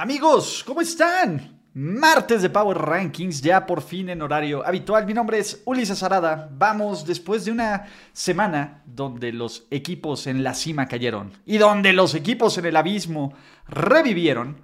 Amigos, 0.00 0.62
¿cómo 0.64 0.80
están? 0.80 1.60
Martes 1.74 2.42
de 2.42 2.50
Power 2.50 2.78
Rankings, 2.78 3.42
ya 3.42 3.66
por 3.66 3.82
fin 3.82 4.08
en 4.10 4.22
horario 4.22 4.64
habitual. 4.64 5.04
Mi 5.04 5.12
nombre 5.12 5.40
es 5.40 5.60
Ulises 5.64 6.04
Arada. 6.04 6.48
Vamos 6.52 7.04
después 7.04 7.44
de 7.44 7.50
una 7.50 7.88
semana 8.12 8.84
donde 8.86 9.32
los 9.32 9.66
equipos 9.72 10.28
en 10.28 10.44
la 10.44 10.54
cima 10.54 10.86
cayeron 10.86 11.32
y 11.44 11.58
donde 11.58 11.92
los 11.92 12.14
equipos 12.14 12.56
en 12.58 12.66
el 12.66 12.76
abismo 12.76 13.34
revivieron. 13.66 14.60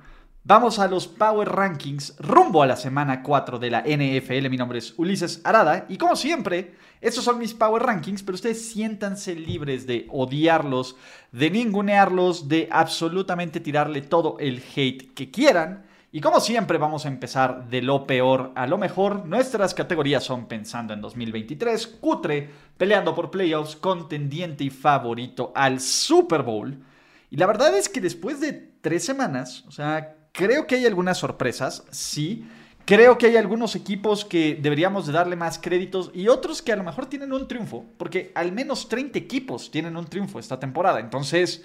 Vamos 0.46 0.78
a 0.78 0.88
los 0.88 1.08
Power 1.08 1.48
Rankings 1.48 2.16
rumbo 2.18 2.62
a 2.62 2.66
la 2.66 2.76
semana 2.76 3.22
4 3.22 3.58
de 3.58 3.70
la 3.70 3.80
NFL. 3.80 4.50
Mi 4.50 4.58
nombre 4.58 4.78
es 4.78 4.92
Ulises 4.98 5.40
Arada 5.42 5.86
y 5.88 5.96
como 5.96 6.16
siempre, 6.16 6.74
estos 7.00 7.24
son 7.24 7.38
mis 7.38 7.54
Power 7.54 7.82
Rankings, 7.82 8.22
pero 8.22 8.34
ustedes 8.34 8.68
siéntanse 8.68 9.34
libres 9.34 9.86
de 9.86 10.06
odiarlos, 10.10 10.96
de 11.32 11.48
ningunearlos, 11.48 12.46
de 12.46 12.68
absolutamente 12.70 13.58
tirarle 13.58 14.02
todo 14.02 14.36
el 14.38 14.62
hate 14.76 15.14
que 15.14 15.30
quieran. 15.30 15.86
Y 16.12 16.20
como 16.20 16.40
siempre 16.40 16.76
vamos 16.76 17.06
a 17.06 17.08
empezar 17.08 17.70
de 17.70 17.80
lo 17.80 18.06
peor 18.06 18.52
a 18.54 18.66
lo 18.66 18.76
mejor. 18.76 19.24
Nuestras 19.24 19.72
categorías 19.72 20.24
son 20.24 20.44
pensando 20.44 20.92
en 20.92 21.00
2023, 21.00 21.86
cutre, 21.86 22.50
peleando 22.76 23.14
por 23.14 23.30
playoffs, 23.30 23.76
contendiente 23.76 24.64
y 24.64 24.68
favorito 24.68 25.52
al 25.54 25.80
Super 25.80 26.42
Bowl. 26.42 26.84
Y 27.30 27.38
la 27.38 27.46
verdad 27.46 27.74
es 27.74 27.88
que 27.88 28.02
después 28.02 28.40
de 28.40 28.52
tres 28.52 29.06
semanas, 29.06 29.64
o 29.66 29.70
sea, 29.70 30.18
Creo 30.34 30.66
que 30.66 30.74
hay 30.74 30.84
algunas 30.84 31.18
sorpresas, 31.18 31.84
sí. 31.92 32.44
Creo 32.84 33.16
que 33.16 33.26
hay 33.26 33.36
algunos 33.36 33.76
equipos 33.76 34.24
que 34.24 34.58
deberíamos 34.60 35.06
de 35.06 35.12
darle 35.12 35.36
más 35.36 35.60
créditos 35.60 36.10
y 36.12 36.26
otros 36.26 36.60
que 36.60 36.72
a 36.72 36.76
lo 36.76 36.82
mejor 36.82 37.06
tienen 37.06 37.32
un 37.32 37.46
triunfo, 37.46 37.84
porque 37.96 38.32
al 38.34 38.50
menos 38.50 38.88
30 38.88 39.16
equipos 39.16 39.70
tienen 39.70 39.96
un 39.96 40.06
triunfo 40.06 40.40
esta 40.40 40.58
temporada. 40.58 40.98
Entonces, 40.98 41.62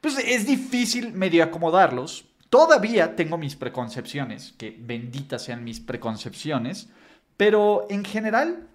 pues 0.00 0.16
es 0.18 0.46
difícil 0.46 1.12
medio 1.12 1.42
acomodarlos. 1.42 2.24
Todavía 2.48 3.16
tengo 3.16 3.38
mis 3.38 3.56
preconcepciones, 3.56 4.54
que 4.56 4.76
benditas 4.78 5.42
sean 5.42 5.64
mis 5.64 5.80
preconcepciones, 5.80 6.90
pero 7.36 7.88
en 7.90 8.04
general 8.04 8.68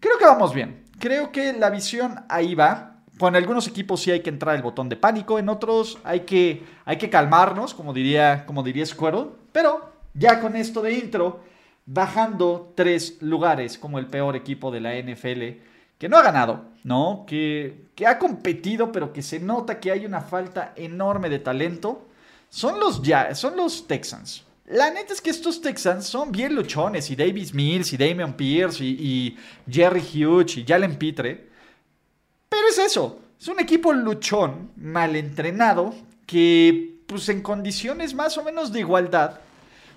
creo 0.00 0.18
que 0.18 0.26
vamos 0.26 0.52
bien. 0.52 0.84
Creo 0.98 1.32
que 1.32 1.54
la 1.54 1.70
visión 1.70 2.26
ahí 2.28 2.54
va. 2.54 2.91
Con 3.18 3.36
algunos 3.36 3.68
equipos 3.68 4.00
sí 4.00 4.10
hay 4.10 4.20
que 4.20 4.30
entrar 4.30 4.56
el 4.56 4.62
botón 4.62 4.88
de 4.88 4.96
pánico, 4.96 5.38
en 5.38 5.48
otros 5.48 5.98
hay 6.02 6.20
que, 6.20 6.64
hay 6.84 6.96
que 6.96 7.10
calmarnos, 7.10 7.74
como 7.74 7.92
diría, 7.92 8.46
como 8.46 8.62
diría 8.62 8.86
Squirrel. 8.86 9.28
Pero 9.52 9.92
ya 10.14 10.40
con 10.40 10.56
esto 10.56 10.82
de 10.82 10.94
intro, 10.94 11.40
bajando 11.86 12.72
tres 12.74 13.20
lugares 13.20 13.78
como 13.78 13.98
el 13.98 14.06
peor 14.06 14.36
equipo 14.36 14.70
de 14.70 14.80
la 14.80 14.94
NFL, 14.94 15.60
que 15.98 16.08
no 16.08 16.16
ha 16.16 16.22
ganado, 16.22 16.64
¿no? 16.84 17.24
Que, 17.26 17.86
que 17.94 18.06
ha 18.06 18.18
competido, 18.18 18.90
pero 18.90 19.12
que 19.12 19.22
se 19.22 19.38
nota 19.38 19.78
que 19.78 19.90
hay 19.90 20.06
una 20.06 20.20
falta 20.20 20.72
enorme 20.76 21.28
de 21.28 21.38
talento, 21.38 22.08
son 22.48 22.80
los, 22.80 23.02
ya, 23.02 23.34
son 23.34 23.56
los 23.56 23.86
Texans. 23.86 24.44
La 24.66 24.90
neta 24.90 25.12
es 25.12 25.20
que 25.20 25.30
estos 25.30 25.60
Texans 25.60 26.06
son 26.06 26.32
bien 26.32 26.54
luchones, 26.54 27.10
y 27.10 27.16
Davis 27.16 27.52
Mills, 27.52 27.92
y 27.92 27.96
Damian 27.96 28.34
Pierce, 28.34 28.82
y, 28.84 28.88
y 28.88 29.38
Jerry 29.70 30.00
Hughes, 30.00 30.56
y 30.56 30.64
Jalen 30.64 30.96
Pitre 30.96 31.51
pero 32.52 32.68
es 32.68 32.76
eso, 32.76 33.18
es 33.40 33.48
un 33.48 33.60
equipo 33.60 33.94
luchón, 33.94 34.72
mal 34.76 35.16
entrenado, 35.16 35.94
que 36.26 36.98
pues 37.06 37.26
en 37.30 37.40
condiciones 37.40 38.12
más 38.12 38.36
o 38.36 38.44
menos 38.44 38.74
de 38.74 38.80
igualdad, 38.80 39.40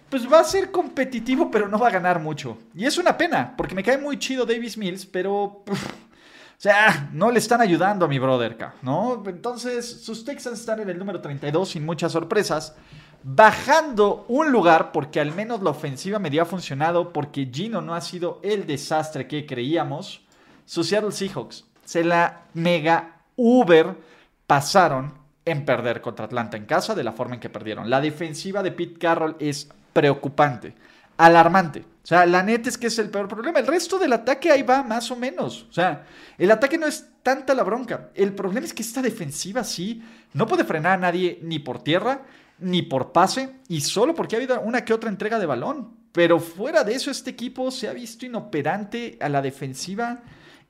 pues 0.10 0.32
va 0.32 0.40
a 0.40 0.44
ser 0.46 0.72
competitivo, 0.72 1.52
pero 1.52 1.68
no 1.68 1.78
va 1.78 1.90
a 1.90 1.92
ganar 1.92 2.22
mucho. 2.22 2.58
Y 2.74 2.86
es 2.86 2.98
una 2.98 3.18
pena, 3.18 3.54
porque 3.58 3.76
me 3.76 3.84
cae 3.84 3.98
muy 3.98 4.18
chido 4.20 4.46
Davis 4.46 4.78
Mills, 4.78 5.06
pero... 5.06 5.34
o 5.66 5.66
sea, 6.58 7.10
no 7.12 7.30
le 7.30 7.40
están 7.40 7.60
ayudando 7.60 8.06
a 8.06 8.08
mi 8.08 8.20
brother, 8.20 8.58
¿no? 8.82 9.22
Entonces, 9.26 10.04
sus 10.04 10.24
Texans 10.24 10.62
están 10.62 10.80
en 10.80 10.90
el 10.90 10.98
número 10.98 11.20
32 11.20 11.68
sin 11.68 11.86
muchas 11.86 12.14
sorpresas. 12.14 12.74
Bajando 13.22 14.24
un 14.30 14.54
lugar, 14.54 14.94
porque 14.94 15.20
al 15.20 15.36
menos 15.36 15.62
la 15.62 15.72
ofensiva 15.72 16.20
me 16.20 16.40
ha 16.40 16.46
funcionado, 16.46 17.12
porque 17.12 17.50
Gino 17.54 17.82
no 17.82 17.96
ha 17.96 18.00
sido 18.00 18.40
el 18.44 18.66
desastre 18.66 19.28
que 19.28 19.46
creíamos. 19.46 20.22
Sus 20.66 20.88
Seattle 20.88 21.12
Seahawks 21.12 21.66
se 21.86 22.04
la 22.04 22.42
mega 22.54 23.22
Uber 23.38 23.96
pasaron 24.46 25.14
en 25.46 25.66
perder 25.66 26.02
contra 26.02 26.26
Atlanta 26.26 26.58
en 26.58 26.66
casa 26.66 26.96
de 26.96 27.04
la 27.04 27.12
forma 27.12 27.36
en 27.36 27.40
que 27.40 27.50
perdieron. 27.50 27.90
La 27.90 28.02
defensiva 28.02 28.64
de 28.64 28.72
Pete 28.72 29.00
Carroll 29.00 29.38
es 29.40 29.70
preocupante, 29.94 30.74
alarmante. 31.18 31.80
O 31.80 32.08
sea, 32.08 32.26
la 32.26 32.44
neta 32.44 32.70
es 32.70 32.78
que 32.78 32.88
es 32.88 33.00
el 33.00 33.10
peor 33.10 33.28
problema. 33.28 33.60
El 33.60 33.68
resto 33.68 33.98
del 33.98 34.14
ataque 34.14 34.52
ahí 34.52 34.62
va 34.62 34.84
más 34.84 35.10
o 35.10 35.16
menos. 35.16 35.66
O 35.70 35.74
sea, 35.74 36.06
el 36.38 36.52
ataque 36.52 36.78
no 36.78 36.86
es 36.86 37.08
tanta 37.24 37.54
la 37.56 37.64
bronca. 37.64 38.10
El 38.14 38.34
problema 38.34 38.66
es 38.66 38.74
que 38.74 38.84
esta 38.84 39.02
defensiva 39.02 39.64
sí 39.64 40.04
no 40.34 40.46
puede 40.46 40.66
frenar 40.66 40.94
a 40.94 41.02
nadie 41.02 41.40
ni 41.42 41.60
por 41.60 41.82
tierra 41.82 42.22
ni 42.60 42.84
por 42.84 43.12
pase 43.12 43.56
y 43.68 43.82
solo 43.82 44.16
porque 44.16 44.36
ha 44.36 44.40
habido 44.40 44.60
una 44.62 44.86
que 44.86 44.94
otra 44.94 45.10
entrega 45.10 45.40
de 45.40 45.46
balón. 45.46 45.96
Pero 46.12 46.40
fuera 46.40 46.84
de 46.84 46.94
eso, 46.94 47.12
este 47.12 47.32
equipo 47.32 47.72
se 47.72 47.90
ha 47.90 47.94
visto 47.94 48.26
inoperante 48.26 49.18
a 49.20 49.28
la 49.28 49.42
defensiva 49.42 50.22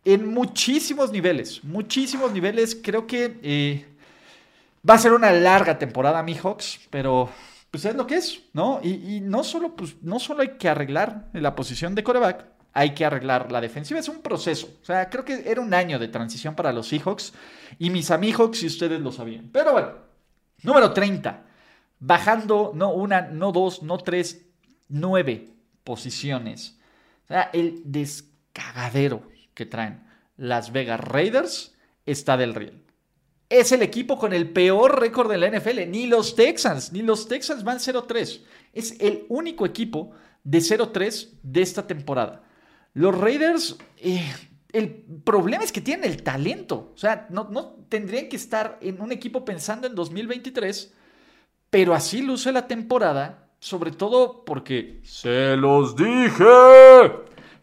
en 0.05 0.27
muchísimos 0.27 1.11
niveles, 1.11 1.63
muchísimos 1.63 2.31
niveles. 2.31 2.79
Creo 2.81 3.07
que 3.07 3.39
eh, 3.41 3.85
va 4.87 4.93
a 4.93 4.99
ser 4.99 5.11
una 5.11 5.31
larga 5.31 5.77
temporada, 5.77 6.21
mi 6.23 6.35
Hawks, 6.35 6.79
pero 6.91 7.29
pues 7.71 7.83
es 7.85 7.95
lo 7.95 8.07
que 8.07 8.15
es, 8.15 8.43
¿no? 8.53 8.79
Y, 8.81 9.19
no, 9.19 9.43
solo, 9.43 9.75
pues, 9.75 10.01
no 10.01 10.19
solo 10.19 10.43
hay 10.43 10.57
que 10.57 10.69
arreglar 10.69 11.27
la 11.33 11.55
posición 11.55 11.93
de 11.95 12.03
coreback, 12.03 12.45
hay 12.71 12.93
que 12.93 13.03
arreglar 13.03 13.51
la 13.51 13.59
defensiva. 13.59 13.99
Es 13.99 14.07
un 14.07 14.21
proceso. 14.21 14.69
O 14.81 14.85
sea, 14.85 15.09
creo 15.09 15.25
que 15.25 15.43
era 15.45 15.59
un 15.59 15.73
año 15.73 15.99
de 15.99 16.07
transición 16.07 16.55
para 16.55 16.71
los 16.71 16.87
Seahawks 16.87 17.33
y 17.79 17.89
mis 17.89 18.11
Amihawks, 18.11 18.59
si 18.59 18.67
ustedes 18.67 19.01
lo 19.01 19.11
sabían. 19.11 19.49
Pero 19.51 19.73
bueno, 19.73 19.91
número 20.61 20.93
30. 20.93 21.43
Bajando, 21.99 22.71
no 22.75 22.93
una, 22.93 23.21
no 23.21 23.51
dos, 23.51 23.81
no 23.81 23.97
tres, 23.97 24.45
nueve 24.87 25.49
posiciones. 25.83 26.77
O 27.25 27.27
sea, 27.29 27.49
el 27.51 27.81
descagadero 27.83 29.34
que 29.55 29.65
traen 29.65 30.05
Las 30.37 30.71
Vegas 30.71 30.99
Raiders 30.99 31.75
está 32.05 32.37
del 32.37 32.53
Real. 32.53 32.83
Es 33.49 33.71
el 33.71 33.81
equipo 33.81 34.17
con 34.17 34.33
el 34.33 34.49
peor 34.51 34.99
récord 34.99 35.29
de 35.29 35.37
la 35.37 35.49
NFL. 35.49 35.89
Ni 35.89 36.07
los 36.07 36.35
Texans, 36.35 36.91
ni 36.91 37.01
los 37.01 37.27
Texans 37.27 37.63
van 37.63 37.77
0-3. 37.77 38.43
Es 38.73 38.99
el 38.99 39.25
único 39.29 39.65
equipo 39.65 40.11
de 40.43 40.59
0-3 40.59 41.29
de 41.41 41.61
esta 41.61 41.87
temporada. 41.87 42.43
Los 42.93 43.17
Raiders, 43.17 43.77
eh, 43.97 44.25
el 44.71 44.89
problema 45.23 45.63
es 45.63 45.71
que 45.71 45.81
tienen 45.81 46.09
el 46.09 46.23
talento. 46.23 46.91
O 46.93 46.97
sea, 46.97 47.27
no, 47.29 47.47
no 47.49 47.85
tendrían 47.87 48.29
que 48.29 48.35
estar 48.35 48.77
en 48.81 48.99
un 49.01 49.11
equipo 49.11 49.45
pensando 49.45 49.87
en 49.87 49.95
2023, 49.95 50.93
pero 51.69 51.93
así 51.93 52.21
luce 52.21 52.51
la 52.51 52.67
temporada, 52.67 53.49
sobre 53.59 53.91
todo 53.91 54.43
porque 54.43 55.01
se 55.03 55.55
los 55.55 55.95
dije. 55.95 56.45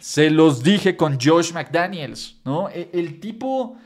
Se 0.02 0.30
los 0.30 0.64
dije 0.64 0.96
con 0.96 1.16
Josh 1.20 1.52
McDaniels, 1.52 2.40
¿no? 2.44 2.68
E, 2.68 2.90
el, 2.92 3.20
tipo 3.20 3.76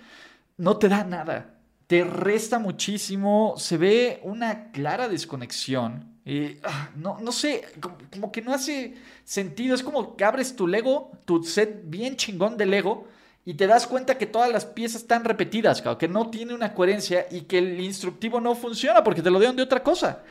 no 0.57 0.79
te 0.79 0.89
da 0.89 1.05
nada, 1.05 1.59
te 1.87 2.05
resta 2.05 2.59
muchísimo, 2.59 3.53
se 3.59 3.77
ve 3.77 4.21
una 4.23 4.71
clara 4.71 5.11
desconexión. 5.11 6.17
Ah, 6.65 6.89
no, 6.97 7.19
no 7.21 7.31
sé, 7.33 7.67
como, 8.11 8.33
que 8.33 8.41
no 8.41 8.55
hace 8.55 8.95
sentido. 9.25 9.75
Es 9.75 9.83
como 9.83 10.17
que 10.17 10.25
abres 10.25 10.57
tu 10.57 10.67
Lego, 10.67 11.13
tu 11.27 11.45
set 11.45 11.83
bien 11.85 12.17
chingón 12.17 12.57
de 12.57 12.65
Lego, 12.65 13.07
y 13.45 13.53
te 13.53 13.67
das 13.67 13.87
cuenta 13.87 14.17
que 14.17 14.25
todas 14.25 14.51
las 14.51 14.65
piezas 14.65 15.03
están 15.03 15.23
repetidas, 15.23 15.83
que 15.99 16.09
no 16.09 16.31
tiene 16.31 16.55
una 16.55 16.73
coherencia 16.73 17.27
y 17.31 17.43
que 17.43 17.59
el 17.59 17.79
instructivo 17.79 18.41
no 18.41 18.55
funciona 18.55 19.05
porque 19.05 19.21
te 19.21 19.31
lo 19.31 19.39
dieron 19.39 19.57
de 19.57 19.65
otra 19.65 19.83
cosa. 19.83 20.23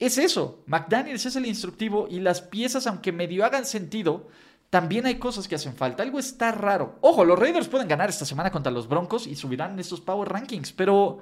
Es 0.00 0.18
eso, 0.18 0.64
McDaniels 0.66 1.26
es 1.26 1.36
el 1.36 1.46
instructivo 1.46 2.08
y 2.10 2.18
las 2.18 2.42
piezas, 2.42 2.88
aunque 2.88 3.12
medio 3.12 3.44
hagan 3.44 3.64
sentido, 3.64 4.26
también 4.70 5.06
hay 5.06 5.18
cosas 5.18 5.48
que 5.48 5.54
hacen 5.54 5.74
falta. 5.74 6.02
Algo 6.02 6.18
está 6.18 6.52
raro. 6.52 6.98
Ojo, 7.00 7.24
los 7.24 7.38
Raiders 7.38 7.68
pueden 7.68 7.88
ganar 7.88 8.10
esta 8.10 8.24
semana 8.24 8.50
contra 8.50 8.72
los 8.72 8.88
Broncos 8.88 9.26
y 9.26 9.34
subirán 9.34 9.78
estos 9.78 10.00
Power 10.00 10.28
Rankings, 10.28 10.72
pero 10.72 11.18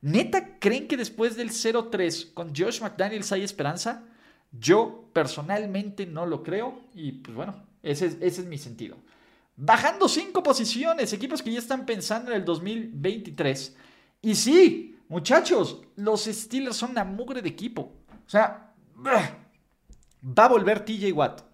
¿neta 0.00 0.58
creen 0.58 0.88
que 0.88 0.96
después 0.96 1.36
del 1.36 1.50
0-3 1.50 2.32
con 2.32 2.54
Josh 2.54 2.80
McDaniels 2.80 3.32
hay 3.32 3.42
esperanza? 3.42 4.04
Yo 4.52 5.10
personalmente 5.12 6.06
no 6.06 6.24
lo 6.24 6.42
creo 6.42 6.80
y 6.94 7.12
pues 7.12 7.36
bueno, 7.36 7.62
ese 7.82 8.06
es, 8.06 8.16
ese 8.20 8.40
es 8.42 8.46
mi 8.46 8.56
sentido. 8.56 8.96
Bajando 9.56 10.08
cinco 10.08 10.42
posiciones, 10.42 11.12
equipos 11.12 11.42
que 11.42 11.52
ya 11.52 11.58
están 11.58 11.86
pensando 11.86 12.30
en 12.30 12.38
el 12.38 12.44
2023. 12.44 13.76
Y 14.22 14.34
sí, 14.34 14.98
muchachos, 15.08 15.82
los 15.96 16.24
Steelers 16.24 16.76
son 16.76 16.90
una 16.90 17.04
mugre 17.04 17.42
de 17.42 17.48
equipo. 17.48 17.92
O 18.26 18.30
sea, 18.30 18.74
va 19.02 20.44
a 20.44 20.48
volver 20.48 20.84
TJ 20.84 21.12
Watt. 21.12 21.45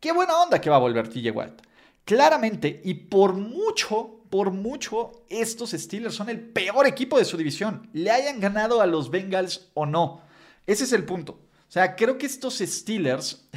Qué 0.00 0.12
buena 0.12 0.40
onda 0.40 0.60
que 0.60 0.70
va 0.70 0.76
a 0.76 0.80
volver 0.80 1.08
TJ 1.08 1.30
Watt. 1.32 1.62
Claramente, 2.04 2.80
y 2.84 2.94
por 2.94 3.34
mucho, 3.34 4.20
por 4.30 4.52
mucho, 4.52 5.24
estos 5.28 5.72
Steelers 5.72 6.14
son 6.14 6.28
el 6.28 6.40
peor 6.40 6.86
equipo 6.86 7.18
de 7.18 7.24
su 7.24 7.36
división. 7.36 7.88
Le 7.92 8.10
hayan 8.10 8.40
ganado 8.40 8.80
a 8.80 8.86
los 8.86 9.10
Bengals 9.10 9.70
o 9.74 9.86
no. 9.86 10.22
Ese 10.66 10.84
es 10.84 10.92
el 10.92 11.04
punto. 11.04 11.32
O 11.32 11.70
sea, 11.70 11.96
creo 11.96 12.16
que 12.16 12.26
estos 12.26 12.58
Steelers, 12.58 13.48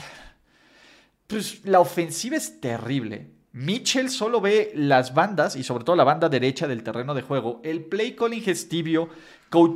pues 1.27 1.63
la 1.63 1.79
ofensiva 1.79 2.37
es 2.37 2.59
terrible. 2.59 3.29
Mitchell 3.53 4.09
solo 4.09 4.39
ve 4.39 4.71
las 4.75 5.13
bandas 5.13 5.57
y 5.57 5.63
sobre 5.63 5.83
todo 5.83 5.97
la 5.97 6.05
banda 6.05 6.29
derecha 6.29 6.67
del 6.67 6.83
terreno 6.83 7.13
de 7.13 7.21
juego. 7.21 7.59
El 7.63 7.83
play 7.83 8.15
calling 8.15 8.43
es 8.45 8.69
tibio. 8.69 9.09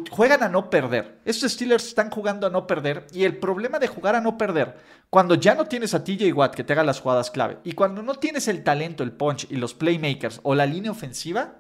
Juegan 0.09 0.43
a 0.43 0.49
no 0.49 0.69
perder. 0.69 1.19
Estos 1.25 1.51
Steelers 1.51 1.87
están 1.87 2.09
jugando 2.09 2.47
a 2.47 2.49
no 2.49 2.67
perder. 2.67 3.05
Y 3.11 3.25
el 3.25 3.37
problema 3.37 3.77
de 3.77 3.87
jugar 3.87 4.15
a 4.15 4.21
no 4.21 4.37
perder, 4.37 4.77
cuando 5.09 5.35
ya 5.35 5.55
no 5.55 5.65
tienes 5.65 5.93
a 5.93 6.05
TJ 6.05 6.31
Watt 6.33 6.55
que 6.55 6.63
te 6.63 6.71
haga 6.71 6.85
las 6.85 7.01
jugadas 7.01 7.31
clave, 7.31 7.57
y 7.65 7.73
cuando 7.73 8.01
no 8.01 8.15
tienes 8.15 8.47
el 8.47 8.63
talento, 8.63 9.03
el 9.03 9.11
punch 9.11 9.47
y 9.49 9.57
los 9.57 9.73
playmakers 9.73 10.39
o 10.43 10.55
la 10.55 10.65
línea 10.65 10.91
ofensiva, 10.91 11.55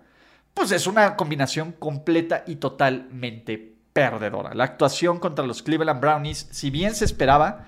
pues 0.53 0.71
es 0.71 0.87
una 0.87 1.17
combinación 1.17 1.73
completa 1.73 2.45
y 2.47 2.55
totalmente 2.55 3.75
perdedora. 3.91 4.53
La 4.53 4.63
actuación 4.63 5.19
contra 5.19 5.45
los 5.45 5.61
Cleveland 5.61 5.99
Brownies, 5.99 6.47
si 6.51 6.69
bien 6.69 6.95
se 6.95 7.03
esperaba, 7.03 7.65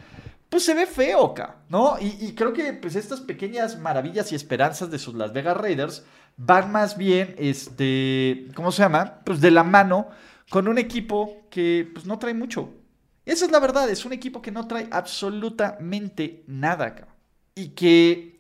pues 0.50 0.64
se 0.64 0.74
ve 0.74 0.86
feo 0.86 1.26
acá, 1.26 1.58
¿no? 1.70 1.98
Y, 2.00 2.34
creo 2.34 2.54
que 2.54 2.74
pues 2.74 2.96
estas 2.96 3.20
pequeñas 3.20 3.78
maravillas 3.78 4.32
y 4.32 4.36
esperanzas 4.36 4.90
de 4.90 5.00
sus 5.00 5.14
Las 5.14 5.34
Vegas 5.34 5.58
Raiders 5.58 6.06
van 6.38 6.72
más 6.72 6.98
bien, 6.98 7.36
este, 7.38 8.48
¿cómo 8.56 8.72
se 8.72 8.84
llama? 8.84 9.22
Pues 9.26 9.42
de 9.42 9.52
la 9.52 9.64
mano 9.64 10.08
con 10.50 10.68
un 10.68 10.78
equipo 10.78 11.48
que 11.50 11.90
pues 11.94 12.06
no 12.06 12.18
trae 12.20 12.34
mucho. 12.34 12.74
Esa 13.26 13.46
es 13.46 13.52
la 13.52 13.60
verdad, 13.60 13.90
es 13.90 14.06
un 14.06 14.14
equipo 14.14 14.42
que 14.42 14.52
no 14.52 14.68
trae 14.68 14.88
absolutamente 14.90 16.44
nada 16.48 16.86
acá. 16.86 17.08
Y 17.54 17.70
que 17.70 18.40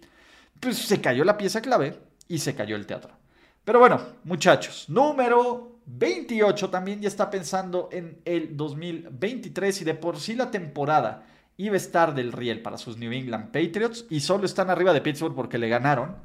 pues 0.61 0.77
se 0.77 1.01
cayó 1.01 1.25
la 1.25 1.37
pieza 1.37 1.61
clave 1.61 1.99
y 2.29 2.39
se 2.39 2.55
cayó 2.55 2.77
el 2.77 2.85
teatro. 2.85 3.11
Pero 3.65 3.79
bueno, 3.79 3.99
muchachos, 4.23 4.85
número 4.87 5.79
28 5.87 6.69
también 6.69 7.01
ya 7.01 7.09
está 7.09 7.29
pensando 7.29 7.89
en 7.91 8.21
el 8.23 8.55
2023 8.55 9.81
y 9.81 9.83
de 9.83 9.93
por 9.93 10.19
sí 10.19 10.35
la 10.35 10.51
temporada 10.51 11.25
iba 11.57 11.73
a 11.73 11.77
estar 11.77 12.13
del 12.13 12.31
riel 12.31 12.61
para 12.61 12.77
sus 12.77 12.97
New 12.97 13.11
England 13.11 13.51
Patriots 13.51 14.05
y 14.09 14.19
solo 14.19 14.45
están 14.45 14.69
arriba 14.69 14.93
de 14.93 15.01
Pittsburgh 15.01 15.35
porque 15.35 15.57
le 15.57 15.69
ganaron. 15.69 16.15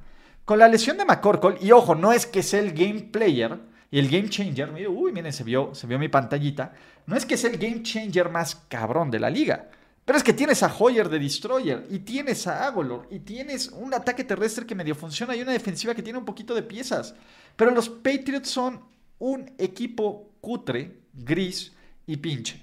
Con 0.44 0.58
la 0.58 0.68
lesión 0.68 0.96
de 0.96 1.04
McCorkle, 1.04 1.58
y 1.60 1.72
ojo, 1.72 1.94
no 1.94 2.12
es 2.12 2.26
que 2.26 2.42
sea 2.42 2.60
el 2.60 2.72
game 2.72 3.08
player 3.12 3.58
y 3.90 3.98
el 3.98 4.08
game 4.08 4.28
changer, 4.28 4.72
uy, 4.88 5.12
miren, 5.12 5.32
se 5.32 5.44
vio, 5.44 5.74
se 5.74 5.86
vio 5.86 5.98
mi 5.98 6.08
pantallita, 6.08 6.72
no 7.06 7.16
es 7.16 7.26
que 7.26 7.36
sea 7.36 7.50
el 7.50 7.58
game 7.58 7.82
changer 7.82 8.28
más 8.30 8.54
cabrón 8.68 9.10
de 9.10 9.20
la 9.20 9.30
liga, 9.30 9.70
pero 10.04 10.18
es 10.18 10.24
que 10.24 10.32
tienes 10.32 10.62
a 10.62 10.74
Hoyer 10.76 11.08
de 11.08 11.18
Destroyer, 11.18 11.86
y 11.88 12.00
tienes 12.00 12.46
a 12.46 12.66
Agolor, 12.66 13.06
y 13.10 13.20
tienes 13.20 13.68
un 13.68 13.94
ataque 13.94 14.24
terrestre 14.24 14.66
que 14.66 14.74
medio 14.74 14.96
funciona, 14.96 15.36
y 15.36 15.42
una 15.42 15.52
defensiva 15.52 15.94
que 15.94 16.02
tiene 16.02 16.18
un 16.18 16.24
poquito 16.24 16.54
de 16.54 16.62
piezas. 16.62 17.14
Pero 17.54 17.70
los 17.70 17.88
Patriots 17.88 18.50
son 18.50 18.80
un 19.18 19.52
equipo 19.58 20.32
cutre, 20.40 21.02
gris 21.12 21.72
y 22.06 22.16
pinche. 22.16 22.60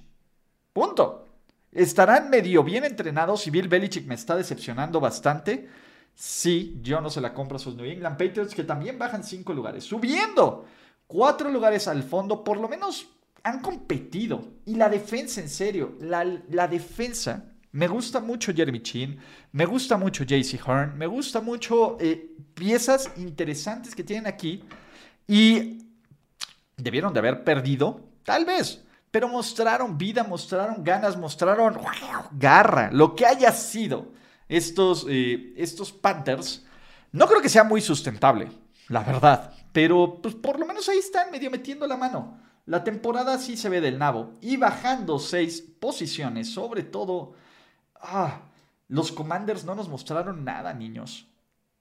Punto. 0.73 1.28
¿Estarán 1.71 2.29
medio 2.29 2.63
bien 2.63 2.83
entrenados 2.83 3.45
y 3.45 3.51
Bill 3.51 3.67
Belichick 3.67 4.07
me 4.07 4.15
está 4.15 4.35
decepcionando 4.35 4.99
bastante? 4.99 5.69
Sí, 6.15 6.79
yo 6.81 6.99
no 6.99 7.09
se 7.09 7.21
la 7.21 7.33
compro 7.33 7.57
a 7.57 7.59
sus 7.59 7.75
New 7.75 7.85
England 7.85 8.17
Patriots 8.17 8.55
que 8.55 8.63
también 8.63 8.97
bajan 8.97 9.23
cinco 9.23 9.53
lugares, 9.53 9.83
subiendo 9.83 10.65
cuatro 11.07 11.49
lugares 11.49 11.87
al 11.87 12.03
fondo, 12.03 12.43
por 12.43 12.57
lo 12.57 12.67
menos 12.67 13.07
han 13.43 13.61
competido. 13.61 14.43
Y 14.65 14.75
la 14.75 14.89
defensa, 14.89 15.41
en 15.41 15.49
serio, 15.49 15.95
la, 16.01 16.67
defensa, 16.67 17.45
me 17.71 17.87
gusta 17.87 18.19
mucho 18.19 18.53
Jeremy 18.53 18.81
Chin, 18.81 19.19
me 19.51 19.65
gusta 19.65 19.95
mucho 19.95 20.23
JC 20.23 20.59
Hearn, 20.65 20.97
me 20.97 21.07
gusta 21.07 21.39
mucho 21.39 21.97
eh, 21.99 22.35
piezas 22.53 23.11
interesantes 23.17 23.95
que 23.95 24.03
tienen 24.03 24.27
aquí 24.27 24.63
y 25.27 25.85
debieron 26.75 27.13
de 27.13 27.19
haber 27.19 27.43
perdido, 27.43 28.01
tal 28.23 28.45
vez 28.45 28.83
pero 29.11 29.27
mostraron 29.27 29.97
vida, 29.97 30.23
mostraron 30.23 30.83
ganas, 30.83 31.17
mostraron 31.17 31.77
garra, 32.31 32.89
lo 32.91 33.15
que 33.15 33.25
haya 33.25 33.51
sido 33.51 34.11
estos, 34.47 35.05
eh, 35.09 35.53
estos 35.57 35.91
Panthers. 35.91 36.65
No 37.11 37.27
creo 37.27 37.41
que 37.41 37.49
sea 37.49 37.63
muy 37.63 37.81
sustentable, 37.81 38.51
la 38.87 39.03
verdad, 39.03 39.53
pero 39.71 40.19
pues, 40.21 40.35
por 40.35 40.59
lo 40.59 40.65
menos 40.65 40.87
ahí 40.89 40.97
están 40.97 41.31
medio 41.31 41.49
metiendo 41.49 41.87
la 41.87 41.97
mano. 41.97 42.39
La 42.65 42.83
temporada 42.83 43.39
sí 43.39 43.57
se 43.57 43.69
ve 43.69 43.81
del 43.81 43.97
nabo 43.97 44.33
y 44.41 44.57
bajando 44.57 45.17
seis 45.17 45.59
posiciones, 45.61 46.53
sobre 46.53 46.83
todo, 46.83 47.33
ah, 47.95 48.41
los 48.87 49.11
Commanders 49.11 49.65
no 49.65 49.73
nos 49.73 49.89
mostraron 49.89 50.43
nada, 50.43 50.73
niños. 50.73 51.27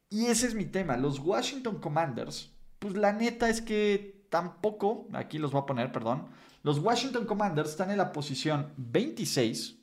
Y 0.09 0.27
ese 0.27 0.47
es 0.47 0.55
mi 0.55 0.65
tema, 0.65 0.97
los 0.97 1.19
Washington 1.19 1.79
Commanders, 1.79 2.53
pues 2.79 2.95
la 2.95 3.13
neta 3.13 3.51
es 3.51 3.61
que 3.61 4.25
tampoco, 4.31 5.07
aquí 5.13 5.39
los 5.39 5.53
voy 5.53 5.61
a 5.61 5.67
poner, 5.67 5.93
perdón, 5.93 6.29
los 6.69 6.81
Washington 6.81 7.25
Commanders 7.25 7.71
están 7.71 7.91
en 7.91 7.97
la 7.97 8.13
posición 8.13 8.75
26 8.77 9.79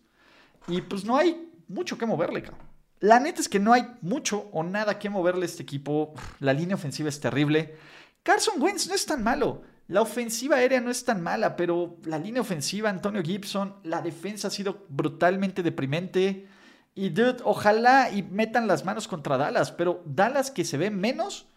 y 0.67 0.81
pues 0.81 1.03
no 1.03 1.17
hay 1.17 1.51
mucho 1.67 1.97
que 1.97 2.05
moverle, 2.05 2.43
La 2.99 3.19
neta 3.19 3.41
es 3.41 3.49
que 3.49 3.59
no 3.59 3.73
hay 3.73 3.87
mucho 4.01 4.49
o 4.51 4.61
nada 4.61 4.99
que 4.99 5.09
moverle 5.09 5.41
a 5.41 5.45
este 5.47 5.63
equipo. 5.63 6.13
La 6.39 6.53
línea 6.53 6.75
ofensiva 6.75 7.09
es 7.09 7.19
terrible. 7.19 7.75
Carson 8.21 8.61
Wentz 8.61 8.87
no 8.87 8.93
es 8.93 9.03
tan 9.03 9.23
malo. 9.23 9.63
La 9.87 10.01
ofensiva 10.01 10.57
aérea 10.57 10.79
no 10.79 10.91
es 10.91 11.03
tan 11.03 11.23
mala, 11.23 11.55
pero 11.55 11.97
la 12.05 12.19
línea 12.19 12.43
ofensiva, 12.43 12.87
Antonio 12.87 13.23
Gibson, 13.23 13.77
la 13.81 14.03
defensa 14.03 14.49
ha 14.49 14.51
sido 14.51 14.85
brutalmente 14.87 15.63
deprimente. 15.63 16.47
Y 16.93 17.09
dude, 17.09 17.37
ojalá 17.45 18.11
y 18.11 18.21
metan 18.21 18.67
las 18.67 18.85
manos 18.85 19.07
contra 19.07 19.37
Dallas, 19.37 19.71
pero 19.71 20.03
Dallas 20.05 20.51
que 20.51 20.63
se 20.63 20.77
ve 20.77 20.91
menos, 20.91 21.47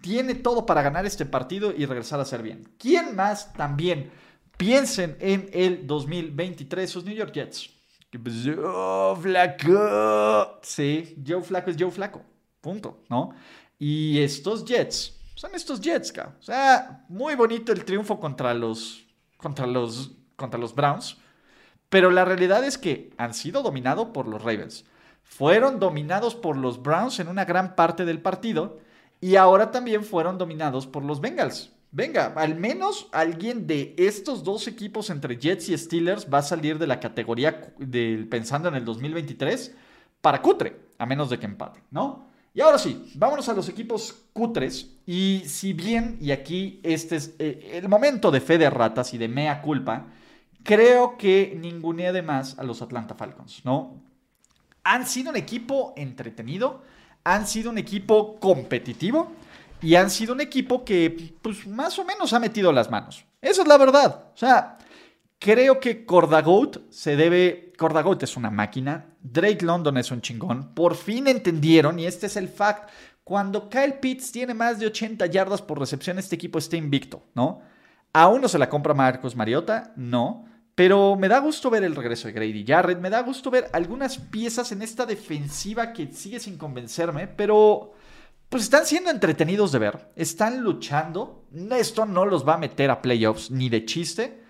tiene 0.00 0.34
todo 0.34 0.66
para 0.66 0.82
ganar 0.82 1.06
este 1.06 1.26
partido 1.26 1.72
y 1.72 1.86
regresar 1.86 2.18
a 2.18 2.24
ser 2.24 2.42
bien. 2.42 2.68
¿Quién 2.76 3.14
más 3.14 3.52
también? 3.52 4.10
Piensen 4.56 5.16
en 5.20 5.48
el 5.52 5.86
2023, 5.86 6.90
sus 6.90 7.04
New 7.04 7.14
York 7.14 7.32
Jets. 7.32 7.70
Joe 8.12 9.16
Flaco. 9.16 10.58
Sí, 10.62 11.16
Joe 11.26 11.42
Flaco 11.42 11.70
es 11.70 11.76
Joe 11.78 11.90
Flaco. 11.90 12.22
Punto, 12.60 13.00
¿no? 13.08 13.34
Y 13.78 14.20
estos 14.20 14.64
Jets, 14.64 15.18
son 15.34 15.54
estos 15.54 15.80
Jets, 15.80 16.12
O 16.18 16.42
sea, 16.42 17.04
muy 17.08 17.34
bonito 17.34 17.72
el 17.72 17.84
triunfo 17.84 18.20
contra 18.20 18.54
los, 18.54 19.04
contra 19.36 19.66
los, 19.66 20.12
contra 20.36 20.58
los 20.58 20.74
Browns. 20.74 21.18
Pero 21.88 22.10
la 22.10 22.24
realidad 22.24 22.64
es 22.64 22.78
que 22.78 23.12
han 23.18 23.34
sido 23.34 23.62
dominados 23.62 24.08
por 24.08 24.26
los 24.26 24.42
Ravens. 24.42 24.84
Fueron 25.22 25.80
dominados 25.80 26.34
por 26.34 26.56
los 26.56 26.82
Browns 26.82 27.18
en 27.18 27.28
una 27.28 27.44
gran 27.44 27.74
parte 27.74 28.04
del 28.04 28.22
partido. 28.22 28.78
Y 29.20 29.36
ahora 29.36 29.70
también 29.70 30.04
fueron 30.04 30.38
dominados 30.38 30.86
por 30.86 31.04
los 31.04 31.20
Bengals. 31.20 31.73
Venga, 31.94 32.32
al 32.34 32.56
menos 32.56 33.06
alguien 33.12 33.68
de 33.68 33.94
estos 33.96 34.42
dos 34.42 34.66
equipos 34.66 35.10
entre 35.10 35.38
Jets 35.38 35.68
y 35.68 35.78
Steelers 35.78 36.26
va 36.28 36.38
a 36.38 36.42
salir 36.42 36.76
de 36.76 36.88
la 36.88 36.98
categoría 36.98 37.72
del 37.78 38.26
pensando 38.26 38.68
en 38.68 38.74
el 38.74 38.84
2023 38.84 39.72
para 40.20 40.42
cutre, 40.42 40.76
a 40.98 41.06
menos 41.06 41.30
de 41.30 41.38
que 41.38 41.46
empate, 41.46 41.84
¿no? 41.92 42.26
Y 42.52 42.62
ahora 42.62 42.78
sí, 42.78 43.12
vámonos 43.14 43.48
a 43.48 43.54
los 43.54 43.68
equipos 43.68 44.24
cutres. 44.32 44.90
Y 45.06 45.44
si 45.46 45.72
bien, 45.72 46.18
y 46.20 46.32
aquí 46.32 46.80
este 46.82 47.14
es 47.14 47.36
eh, 47.38 47.70
el 47.74 47.88
momento 47.88 48.32
de 48.32 48.40
fe 48.40 48.58
de 48.58 48.70
ratas 48.70 49.14
y 49.14 49.18
de 49.18 49.28
mea 49.28 49.62
culpa, 49.62 50.06
creo 50.64 51.16
que 51.16 51.56
ninguné 51.56 52.12
de 52.12 52.22
más 52.22 52.58
a 52.58 52.64
los 52.64 52.82
Atlanta 52.82 53.14
Falcons, 53.14 53.64
¿no? 53.64 54.02
Han 54.82 55.06
sido 55.06 55.30
un 55.30 55.36
equipo 55.36 55.94
entretenido, 55.96 56.82
han 57.22 57.46
sido 57.46 57.70
un 57.70 57.78
equipo 57.78 58.40
competitivo 58.40 59.30
y 59.82 59.94
han 59.96 60.10
sido 60.10 60.32
un 60.32 60.40
equipo 60.40 60.84
que, 60.84 61.34
pues, 61.42 61.66
más 61.66 61.98
o 61.98 62.04
menos 62.04 62.32
ha 62.32 62.38
metido 62.38 62.72
las 62.72 62.90
manos. 62.90 63.24
Esa 63.40 63.62
es 63.62 63.68
la 63.68 63.76
verdad. 63.76 64.26
O 64.34 64.36
sea, 64.36 64.78
creo 65.38 65.78
que 65.80 66.06
Cordagout 66.06 66.90
se 66.90 67.16
debe. 67.16 67.72
Cordagout 67.76 68.22
es 68.22 68.36
una 68.36 68.50
máquina. 68.50 69.06
Drake 69.20 69.64
London 69.64 69.98
es 69.98 70.10
un 70.10 70.20
chingón. 70.20 70.74
Por 70.74 70.94
fin 70.94 71.28
entendieron, 71.28 71.98
y 71.98 72.06
este 72.06 72.26
es 72.26 72.36
el 72.36 72.48
fact. 72.48 72.90
Cuando 73.24 73.68
Kyle 73.70 73.94
Pitts 73.94 74.32
tiene 74.32 74.54
más 74.54 74.78
de 74.78 74.86
80 74.86 75.26
yardas 75.26 75.62
por 75.62 75.78
recepción, 75.78 76.18
este 76.18 76.36
equipo 76.36 76.58
está 76.58 76.76
invicto, 76.76 77.22
¿no? 77.34 77.62
¿Aún 78.12 78.42
no 78.42 78.48
se 78.48 78.58
la 78.58 78.68
compra 78.68 78.94
Marcos 78.94 79.34
Mariota? 79.34 79.92
No. 79.96 80.44
Pero 80.74 81.16
me 81.16 81.28
da 81.28 81.38
gusto 81.38 81.70
ver 81.70 81.84
el 81.84 81.96
regreso 81.96 82.28
de 82.28 82.34
Grady 82.34 82.64
Jarrett. 82.66 83.00
Me 83.00 83.10
da 83.10 83.22
gusto 83.22 83.50
ver 83.50 83.68
algunas 83.72 84.18
piezas 84.18 84.72
en 84.72 84.82
esta 84.82 85.06
defensiva 85.06 85.92
que 85.92 86.12
sigue 86.12 86.38
sin 86.38 86.58
convencerme. 86.58 87.26
Pero 87.26 87.92
pues 88.54 88.62
están 88.62 88.86
siendo 88.86 89.10
entretenidos 89.10 89.72
de 89.72 89.80
ver, 89.80 90.12
están 90.14 90.60
luchando. 90.60 91.48
Esto 91.76 92.06
no 92.06 92.24
los 92.24 92.46
va 92.46 92.54
a 92.54 92.58
meter 92.58 92.88
a 92.88 93.02
playoffs 93.02 93.50
ni 93.50 93.68
de 93.68 93.84
chiste, 93.84 94.44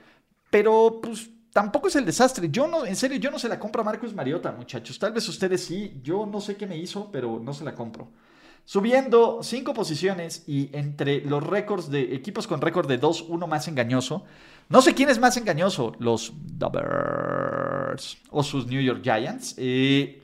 pero 0.50 1.00
pues 1.02 1.30
tampoco 1.54 1.88
es 1.88 1.96
el 1.96 2.04
desastre. 2.04 2.50
Yo 2.50 2.66
no, 2.66 2.84
en 2.84 2.96
serio, 2.96 3.16
yo 3.16 3.30
no 3.30 3.38
se 3.38 3.48
la 3.48 3.58
compro 3.58 3.80
a 3.80 3.84
Marcus 3.86 4.12
Mariota, 4.12 4.52
muchachos. 4.52 4.98
Tal 4.98 5.12
vez 5.12 5.26
ustedes 5.26 5.64
sí, 5.64 6.02
yo 6.02 6.26
no 6.26 6.42
sé 6.42 6.54
qué 6.54 6.66
me 6.66 6.76
hizo, 6.76 7.10
pero 7.10 7.40
no 7.42 7.54
se 7.54 7.64
la 7.64 7.74
compro. 7.74 8.10
subiendo 8.66 9.42
cinco 9.42 9.72
posiciones 9.72 10.44
y 10.46 10.68
entre 10.76 11.22
los 11.22 11.42
récords 11.42 11.88
de 11.90 12.14
equipos 12.14 12.46
con 12.46 12.60
récord 12.60 12.86
de 12.86 13.00
2-1 13.00 13.46
más 13.46 13.68
engañoso. 13.68 14.26
No 14.68 14.82
sé 14.82 14.92
quién 14.92 15.08
es 15.08 15.18
más 15.18 15.38
engañoso, 15.38 15.94
los 15.98 16.34
Bears 16.34 18.18
o 18.28 18.42
sus 18.42 18.66
New 18.66 18.82
York 18.82 19.00
Giants. 19.02 19.54
Eh, 19.56 20.20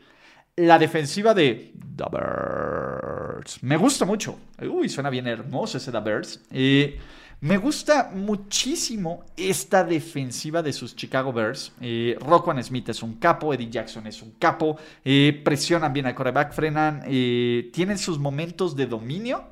la 0.60 0.78
defensiva 0.78 1.34
de 1.34 1.72
The 1.96 2.04
Bears 2.10 3.62
me 3.62 3.76
gusta 3.76 4.04
mucho. 4.04 4.38
Uy, 4.62 4.88
suena 4.88 5.10
bien 5.10 5.26
hermoso 5.26 5.78
ese 5.78 5.90
The 5.90 6.00
Bears. 6.00 6.40
Eh, 6.50 6.98
me 7.40 7.56
gusta 7.56 8.10
muchísimo 8.14 9.24
esta 9.36 9.82
defensiva 9.82 10.62
de 10.62 10.72
sus 10.72 10.94
Chicago 10.94 11.32
Bears. 11.32 11.72
Eh, 11.80 12.18
Smith 12.62 12.90
es 12.90 13.02
un 13.02 13.14
capo, 13.14 13.54
Eddie 13.54 13.70
Jackson 13.70 14.06
es 14.06 14.20
un 14.20 14.32
capo, 14.32 14.76
eh, 15.04 15.40
presionan 15.42 15.92
bien 15.92 16.06
al 16.06 16.14
coreback, 16.14 16.52
frenan, 16.52 17.02
eh, 17.06 17.70
tienen 17.72 17.96
sus 17.96 18.18
momentos 18.18 18.76
de 18.76 18.86
dominio. 18.86 19.44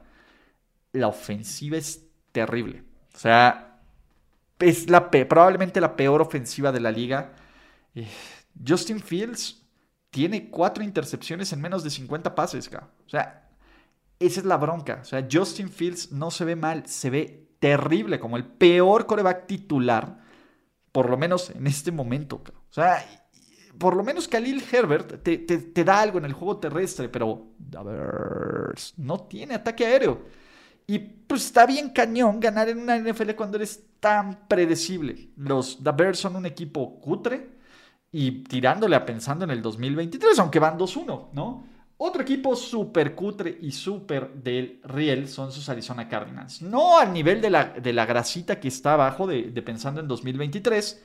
La 0.92 1.08
ofensiva 1.08 1.78
es 1.78 2.04
terrible. 2.32 2.82
O 3.14 3.18
sea, 3.18 3.80
es 4.58 4.90
la 4.90 5.10
probablemente 5.10 5.80
la 5.80 5.96
peor 5.96 6.20
ofensiva 6.20 6.72
de 6.72 6.80
la 6.80 6.90
liga. 6.90 7.32
Justin 8.66 9.00
Fields 9.00 9.57
tiene 10.10 10.50
cuatro 10.50 10.82
intercepciones 10.82 11.52
en 11.52 11.60
menos 11.60 11.84
de 11.84 11.90
50 11.90 12.34
pases. 12.34 12.70
O 12.72 13.08
sea, 13.08 13.48
esa 14.18 14.40
es 14.40 14.46
la 14.46 14.56
bronca. 14.56 15.00
O 15.02 15.04
sea, 15.04 15.26
Justin 15.30 15.70
Fields 15.70 16.12
no 16.12 16.30
se 16.30 16.44
ve 16.44 16.56
mal, 16.56 16.86
se 16.86 17.10
ve 17.10 17.48
terrible, 17.58 18.20
como 18.20 18.36
el 18.36 18.44
peor 18.44 19.06
coreback 19.06 19.46
titular, 19.46 20.18
por 20.92 21.10
lo 21.10 21.16
menos 21.16 21.50
en 21.50 21.66
este 21.66 21.92
momento. 21.92 22.36
O 22.36 22.72
sea, 22.72 23.04
por 23.78 23.96
lo 23.96 24.02
menos 24.02 24.26
Khalil 24.28 24.62
Herbert 24.70 25.22
te, 25.22 25.84
da 25.84 26.00
algo 26.00 26.18
en 26.18 26.24
el 26.24 26.32
juego 26.32 26.58
terrestre, 26.58 27.08
pero 27.08 27.52
a 27.76 27.82
ver, 27.82 28.74
no 28.96 29.20
tiene 29.24 29.54
ataque 29.54 29.86
aéreo. 29.86 30.26
Y 30.86 30.98
pues 30.98 31.44
está 31.44 31.66
bien 31.66 31.90
cañón 31.90 32.40
ganar 32.40 32.68
en 32.70 32.78
una 32.78 32.98
NFL 32.98 33.32
cuando 33.32 33.58
eres 33.58 33.84
tan 34.00 34.48
predecible. 34.48 35.30
Los 35.36 35.82
The 35.82 36.14
son 36.14 36.36
un 36.36 36.46
equipo 36.46 36.98
cutre 36.98 37.57
y 38.10 38.42
tirándole 38.44 38.96
a 38.96 39.04
pensando 39.04 39.44
en 39.44 39.50
el 39.50 39.62
2023, 39.62 40.38
aunque 40.38 40.58
van 40.58 40.78
2-1, 40.78 41.28
¿no? 41.32 41.64
Otro 42.00 42.22
equipo 42.22 42.54
súper 42.54 43.16
cutre 43.16 43.58
y 43.60 43.72
súper 43.72 44.32
del 44.32 44.80
riel 44.84 45.28
son 45.28 45.50
sus 45.50 45.68
Arizona 45.68 46.08
Cardinals. 46.08 46.62
No 46.62 46.96
al 46.96 47.12
nivel 47.12 47.40
de 47.40 47.50
la, 47.50 47.64
de 47.64 47.92
la 47.92 48.06
grasita 48.06 48.60
que 48.60 48.68
está 48.68 48.94
abajo 48.94 49.26
de, 49.26 49.50
pensando 49.62 50.00
en 50.00 50.06
2023, 50.06 51.02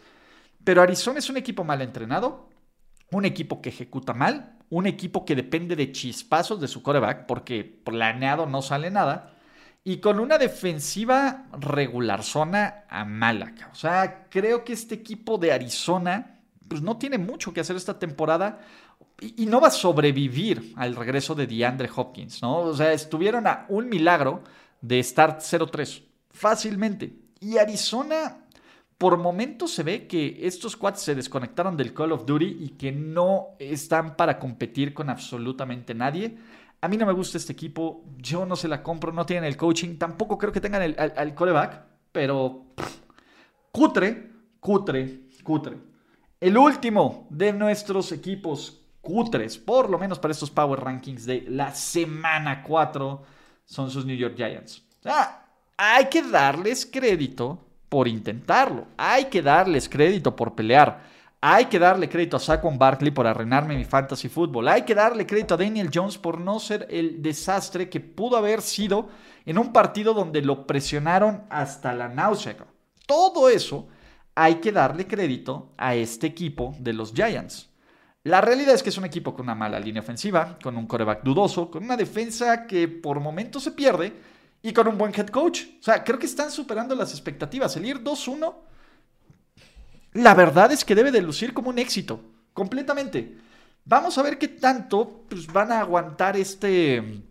pero 0.63 0.83
Arizona 0.83 1.17
es 1.17 1.29
un 1.31 1.37
equipo 1.37 1.63
mal 1.63 1.81
entrenado, 1.81 2.47
un 3.11 3.25
equipo 3.25 3.59
que 3.59 3.69
ejecuta 3.69 4.13
mal, 4.13 4.59
un 4.69 4.85
equipo 4.85 5.25
que 5.25 5.35
depende 5.35 5.75
de 5.75 5.91
chispazos 5.91 6.61
de 6.61 6.67
su 6.67 6.83
coreback, 6.83 7.25
porque 7.25 7.63
planeado 7.63 8.45
no 8.45 8.61
sale 8.61 8.91
nada, 8.91 9.33
y 9.83 9.97
con 9.97 10.19
una 10.19 10.37
defensiva 10.37 11.47
regular 11.59 12.23
zona 12.23 12.85
a 12.87 13.03
mala. 13.03 13.53
O 13.71 13.75
sea, 13.75 14.27
creo 14.29 14.63
que 14.63 14.73
este 14.73 14.93
equipo 14.95 15.39
de 15.39 15.51
Arizona 15.51 16.32
pues 16.73 16.81
no 16.81 16.97
tiene 16.97 17.19
mucho 17.19 17.53
que 17.53 17.59
hacer 17.59 17.75
esta 17.75 17.99
temporada 17.99 18.61
y, 19.21 19.45
no 19.45 19.61
va 19.61 19.67
a 19.67 19.71
sobrevivir 19.71 20.73
al 20.75 20.95
regreso 20.95 21.35
de 21.35 21.45
DeAndre 21.45 21.87
Hopkins, 21.95 22.41
¿no? 22.41 22.61
O 22.61 22.75
sea, 22.75 22.93
estuvieron 22.93 23.45
a 23.45 23.67
un 23.69 23.89
milagro 23.89 24.41
de 24.81 24.97
estar 24.97 25.37
0-3, 25.37 26.01
fácilmente. 26.31 27.13
Y 27.39 27.59
Arizona, 27.59 28.39
por 28.97 29.19
momentos 29.19 29.69
se 29.69 29.83
ve 29.83 30.07
que 30.07 30.47
estos 30.47 30.75
quads 30.75 30.99
se 30.99 31.13
desconectaron 31.13 31.77
del 31.77 31.93
Call 31.93 32.11
of 32.11 32.25
Duty 32.25 32.57
y 32.61 32.69
que 32.69 32.91
no 32.91 33.49
están 33.59 34.15
para 34.15 34.39
competir 34.39 34.95
con 34.95 35.11
absolutamente 35.11 35.93
nadie. 35.93 36.39
A 36.81 36.87
mí 36.87 36.97
no 36.97 37.05
me 37.05 37.13
gusta 37.13 37.37
este 37.37 37.53
equipo, 37.53 38.03
yo 38.17 38.47
no 38.47 38.55
se 38.55 38.67
la 38.67 38.81
compro, 38.81 39.13
no 39.13 39.27
tienen 39.27 39.43
el 39.43 39.57
coaching, 39.57 39.99
tampoco 39.99 40.39
creo 40.39 40.51
que 40.51 40.59
tengan 40.59 40.81
el, 40.81 40.95
al, 40.97 41.35
coreback, 41.35 41.83
pero 42.11 42.65
cutre, 43.71 44.31
cutre, 44.59 45.29
cutre. 45.43 45.92
El 46.43 46.57
último 46.57 47.25
de 47.29 47.53
nuestros 47.53 48.11
equipos 48.11 48.81
cutres, 48.99 49.57
por 49.57 49.89
lo 49.89 49.97
menos 49.97 50.19
para 50.19 50.33
estos 50.33 50.51
Power 50.51 50.77
Rankings 50.77 51.25
de 51.25 51.45
la 51.47 51.73
semana 51.73 52.63
4, 52.63 53.23
son 53.63 53.89
sus 53.89 54.05
New 54.05 54.17
York 54.17 54.35
Giants. 54.35 54.83
hay 55.77 56.07
que 56.07 56.21
darles 56.21 56.85
crédito 56.85 57.65
por 57.87 58.09
intentarlo. 58.09 58.87
Hay 58.97 59.27
que 59.29 59.41
darles 59.41 59.87
crédito 59.87 60.35
por 60.35 60.53
pelear. 60.53 61.03
Hay 61.39 61.67
que 61.67 61.79
darle 61.79 62.09
crédito 62.09 62.35
a 62.35 62.41
Saquon 62.41 62.77
Barkley 62.77 63.11
por 63.11 63.25
arruinarme 63.25 63.77
mi 63.77 63.85
fantasy 63.85 64.27
fútbol. 64.27 64.67
Hay 64.67 64.81
que 64.81 64.95
darle 64.95 65.25
crédito 65.25 65.53
a 65.53 65.57
Daniel 65.57 65.91
Jones 65.93 66.17
por 66.17 66.41
no 66.41 66.59
ser 66.59 66.85
el 66.89 67.21
desastre 67.21 67.89
que 67.89 68.01
pudo 68.01 68.35
haber 68.35 68.61
sido 68.61 69.07
en 69.45 69.57
un 69.57 69.71
partido 69.71 70.13
donde 70.13 70.41
lo 70.41 70.67
presionaron 70.67 71.45
hasta 71.49 71.93
la 71.93 72.09
náusea. 72.09 72.57
Todo 73.07 73.47
eso 73.47 73.87
hay 74.35 74.55
que 74.55 74.71
darle 74.71 75.07
crédito 75.07 75.73
a 75.77 75.95
este 75.95 76.27
equipo 76.27 76.75
de 76.79 76.93
los 76.93 77.13
Giants. 77.13 77.69
La 78.23 78.39
realidad 78.39 78.73
es 78.73 78.83
que 78.83 78.89
es 78.89 78.97
un 78.97 79.05
equipo 79.05 79.33
con 79.33 79.45
una 79.45 79.55
mala 79.55 79.79
línea 79.79 80.01
ofensiva, 80.01 80.57
con 80.63 80.77
un 80.77 80.87
coreback 80.87 81.23
dudoso, 81.23 81.69
con 81.69 81.83
una 81.83 81.97
defensa 81.97 82.65
que 82.65 82.87
por 82.87 83.19
momentos 83.19 83.63
se 83.63 83.71
pierde 83.71 84.13
y 84.61 84.71
con 84.71 84.87
un 84.87 84.97
buen 84.97 85.13
head 85.13 85.27
coach. 85.27 85.63
O 85.79 85.83
sea, 85.83 86.03
creo 86.03 86.17
que 86.17 86.25
están 86.25 86.49
superando 86.49 86.95
las 86.95 87.11
expectativas. 87.11 87.75
El 87.75 87.85
ir 87.85 88.01
2-1, 88.01 88.55
la 90.13 90.33
verdad 90.35 90.71
es 90.71 90.85
que 90.85 90.95
debe 90.95 91.11
de 91.11 91.21
lucir 91.21 91.53
como 91.53 91.69
un 91.69 91.79
éxito, 91.79 92.21
completamente. 92.53 93.37
Vamos 93.83 94.17
a 94.17 94.23
ver 94.23 94.37
qué 94.37 94.47
tanto 94.47 95.25
pues, 95.29 95.47
van 95.47 95.71
a 95.71 95.81
aguantar 95.81 96.37
este... 96.37 97.23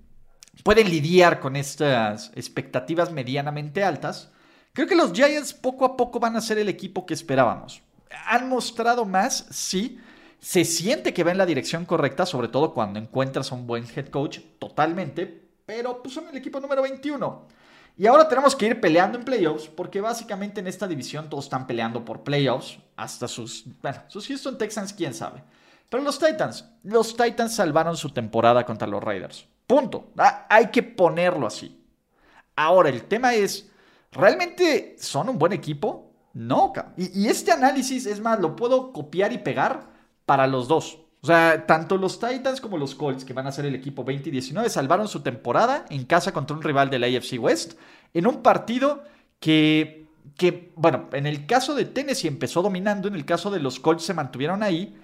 Pueden 0.62 0.90
lidiar 0.90 1.40
con 1.40 1.56
estas 1.56 2.30
expectativas 2.34 3.10
medianamente 3.10 3.82
altas. 3.82 4.31
Creo 4.72 4.86
que 4.86 4.96
los 4.96 5.12
Giants 5.12 5.52
poco 5.52 5.84
a 5.84 5.96
poco 5.96 6.18
van 6.18 6.36
a 6.36 6.40
ser 6.40 6.58
el 6.58 6.68
equipo 6.68 7.04
que 7.04 7.14
esperábamos. 7.14 7.82
Han 8.26 8.48
mostrado 8.48 9.04
más, 9.04 9.46
sí, 9.50 10.00
se 10.40 10.64
siente 10.64 11.12
que 11.12 11.24
va 11.24 11.30
en 11.30 11.38
la 11.38 11.46
dirección 11.46 11.84
correcta, 11.84 12.26
sobre 12.26 12.48
todo 12.48 12.74
cuando 12.74 12.98
encuentras 12.98 13.52
a 13.52 13.54
un 13.54 13.66
buen 13.66 13.84
head 13.94 14.08
coach, 14.08 14.40
totalmente, 14.58 15.50
pero 15.66 16.02
pues 16.02 16.14
son 16.14 16.28
el 16.28 16.36
equipo 16.36 16.58
número 16.58 16.82
21. 16.82 17.48
Y 17.96 18.06
ahora 18.06 18.26
tenemos 18.26 18.56
que 18.56 18.66
ir 18.66 18.80
peleando 18.80 19.18
en 19.18 19.24
playoffs, 19.24 19.68
porque 19.68 20.00
básicamente 20.00 20.60
en 20.60 20.66
esta 20.66 20.88
división 20.88 21.28
todos 21.28 21.44
están 21.44 21.66
peleando 21.66 22.04
por 22.04 22.22
playoffs, 22.22 22.78
hasta 22.96 23.28
sus, 23.28 23.64
bueno, 23.82 23.98
sus 24.08 24.26
Houston 24.26 24.56
Texans, 24.56 24.94
quién 24.94 25.12
sabe. 25.12 25.42
Pero 25.90 26.02
los 26.02 26.18
Titans, 26.18 26.64
los 26.82 27.14
Titans 27.14 27.54
salvaron 27.54 27.96
su 27.96 28.10
temporada 28.10 28.64
contra 28.64 28.88
los 28.88 29.04
Raiders. 29.04 29.46
Punto. 29.66 30.10
Ah, 30.16 30.46
hay 30.48 30.68
que 30.68 30.82
ponerlo 30.82 31.46
así. 31.46 31.84
Ahora, 32.56 32.88
el 32.88 33.04
tema 33.04 33.34
es, 33.34 33.70
¿realmente 34.12 34.96
son 34.98 35.28
un 35.28 35.38
buen 35.38 35.52
equipo? 35.52 36.10
No, 36.34 36.72
y, 36.96 37.24
y 37.24 37.28
este 37.28 37.52
análisis, 37.52 38.06
es 38.06 38.20
más, 38.20 38.40
lo 38.40 38.56
puedo 38.56 38.92
copiar 38.92 39.32
y 39.32 39.38
pegar 39.38 39.90
para 40.24 40.46
los 40.46 40.68
dos. 40.68 40.98
O 41.22 41.26
sea, 41.26 41.66
tanto 41.66 41.98
los 41.98 42.18
Titans 42.18 42.60
como 42.60 42.78
los 42.78 42.96
Colts, 42.96 43.24
que 43.24 43.32
van 43.32 43.46
a 43.46 43.52
ser 43.52 43.64
el 43.64 43.76
equipo 43.76 44.02
20 44.02 44.28
y 44.28 44.32
19, 44.32 44.68
salvaron 44.68 45.06
su 45.06 45.20
temporada 45.20 45.84
en 45.88 46.04
casa 46.04 46.32
contra 46.32 46.56
un 46.56 46.62
rival 46.62 46.90
del 46.90 47.04
AFC 47.04 47.40
West 47.40 47.74
en 48.12 48.26
un 48.26 48.42
partido 48.42 49.04
que, 49.38 50.06
que, 50.36 50.72
bueno, 50.74 51.08
en 51.12 51.26
el 51.26 51.46
caso 51.46 51.74
de 51.74 51.84
Tennessee 51.84 52.26
empezó 52.26 52.60
dominando, 52.60 53.06
en 53.06 53.14
el 53.14 53.24
caso 53.24 53.52
de 53.52 53.60
los 53.60 53.78
Colts 53.78 54.04
se 54.04 54.14
mantuvieron 54.14 54.64
ahí 54.64 54.96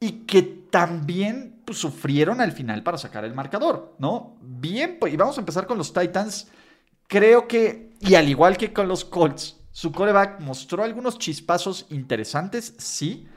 y 0.00 0.24
que 0.26 0.42
también 0.42 1.62
pues, 1.64 1.78
sufrieron 1.78 2.40
al 2.40 2.50
final 2.50 2.82
para 2.82 2.98
sacar 2.98 3.24
el 3.24 3.34
marcador, 3.34 3.94
¿no? 3.98 4.36
Bien, 4.40 4.96
pues, 4.98 5.14
y 5.14 5.16
vamos 5.16 5.36
a 5.38 5.40
empezar 5.40 5.68
con 5.68 5.78
los 5.78 5.92
Titans. 5.92 6.48
Creo 7.06 7.46
que, 7.46 7.91
y 8.02 8.14
al 8.14 8.28
igual 8.28 8.56
que 8.56 8.72
con 8.72 8.88
los 8.88 9.04
Colts, 9.04 9.60
su 9.70 9.92
coreback 9.92 10.40
mostró 10.40 10.82
algunos 10.82 11.18
chispazos 11.18 11.86
interesantes, 11.88 12.74
sí 12.78 13.28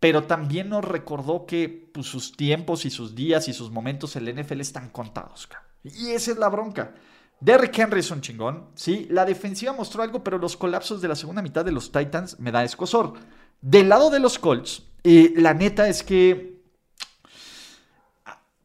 pero 0.00 0.24
también 0.24 0.68
nos 0.68 0.84
recordó 0.84 1.46
que 1.46 1.90
pues, 1.92 2.06
sus 2.06 2.36
tiempos 2.36 2.84
y 2.84 2.90
sus 2.90 3.14
días 3.14 3.48
y 3.48 3.52
sus 3.52 3.70
momentos 3.70 4.14
en 4.16 4.24
la 4.24 4.42
NFL 4.42 4.60
están 4.60 4.90
contados. 4.90 5.48
Y 5.82 6.10
esa 6.10 6.32
es 6.32 6.38
la 6.38 6.48
bronca. 6.48 6.94
Derrick 7.40 7.76
Henry 7.78 8.00
es 8.00 8.10
un 8.10 8.20
chingón, 8.20 8.68
sí. 8.74 9.06
La 9.10 9.24
defensiva 9.24 9.72
mostró 9.72 10.02
algo, 10.02 10.22
pero 10.22 10.38
los 10.38 10.56
colapsos 10.56 11.00
de 11.00 11.08
la 11.08 11.16
segunda 11.16 11.42
mitad 11.42 11.64
de 11.64 11.72
los 11.72 11.92
Titans 11.92 12.38
me 12.38 12.52
da 12.52 12.64
escosor. 12.64 13.14
Del 13.60 13.88
lado 13.88 14.10
de 14.10 14.20
los 14.20 14.38
Colts, 14.38 14.82
eh, 15.04 15.32
la 15.36 15.54
neta 15.54 15.88
es 15.88 16.02
que 16.02 16.60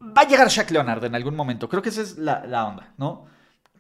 va 0.02 0.22
a 0.22 0.28
llegar 0.28 0.50
Shaq 0.50 0.70
Leonard 0.72 1.04
en 1.06 1.16
algún 1.16 1.36
momento. 1.36 1.70
Creo 1.70 1.82
que 1.82 1.90
esa 1.90 2.02
es 2.02 2.18
la 2.18 2.66
onda, 2.68 2.94
¿no? 2.98 3.28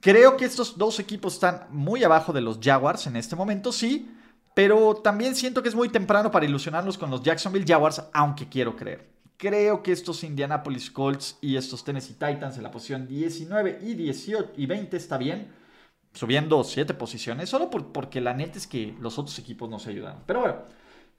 Creo 0.03 0.35
que 0.35 0.43
estos 0.43 0.77
dos 0.77 0.99
equipos 0.99 1.35
están 1.35 1.67
muy 1.69 2.03
abajo 2.03 2.33
de 2.33 2.41
los 2.41 2.59
Jaguars 2.61 3.07
en 3.07 3.15
este 3.15 3.37
momento, 3.37 3.71
sí. 3.71 4.11
Pero 4.53 4.95
también 4.95 5.33
siento 5.33 5.63
que 5.63 5.69
es 5.69 5.75
muy 5.75 5.87
temprano 5.87 6.29
para 6.29 6.45
ilusionarnos 6.45 6.97
con 6.97 7.09
los 7.09 7.23
Jacksonville 7.23 7.65
Jaguars, 7.65 8.03
aunque 8.11 8.49
quiero 8.49 8.75
creer. 8.75 9.07
Creo 9.37 9.81
que 9.81 9.93
estos 9.93 10.25
Indianapolis 10.25 10.91
Colts 10.91 11.37
y 11.39 11.55
estos 11.55 11.85
Tennessee 11.85 12.15
Titans 12.15 12.57
en 12.57 12.63
la 12.63 12.71
posición 12.71 13.07
19 13.07 13.79
y 13.81 13.93
18 13.93 14.51
y 14.57 14.65
20 14.65 14.97
está 14.97 15.17
bien, 15.17 15.47
subiendo 16.13 16.65
7 16.65 16.93
posiciones, 16.95 17.47
solo 17.47 17.69
porque 17.69 18.19
la 18.19 18.33
neta 18.33 18.57
es 18.57 18.67
que 18.67 18.97
los 18.99 19.17
otros 19.17 19.39
equipos 19.39 19.69
no 19.69 19.79
se 19.79 19.91
ayudan. 19.91 20.23
Pero 20.27 20.41
bueno, 20.41 20.55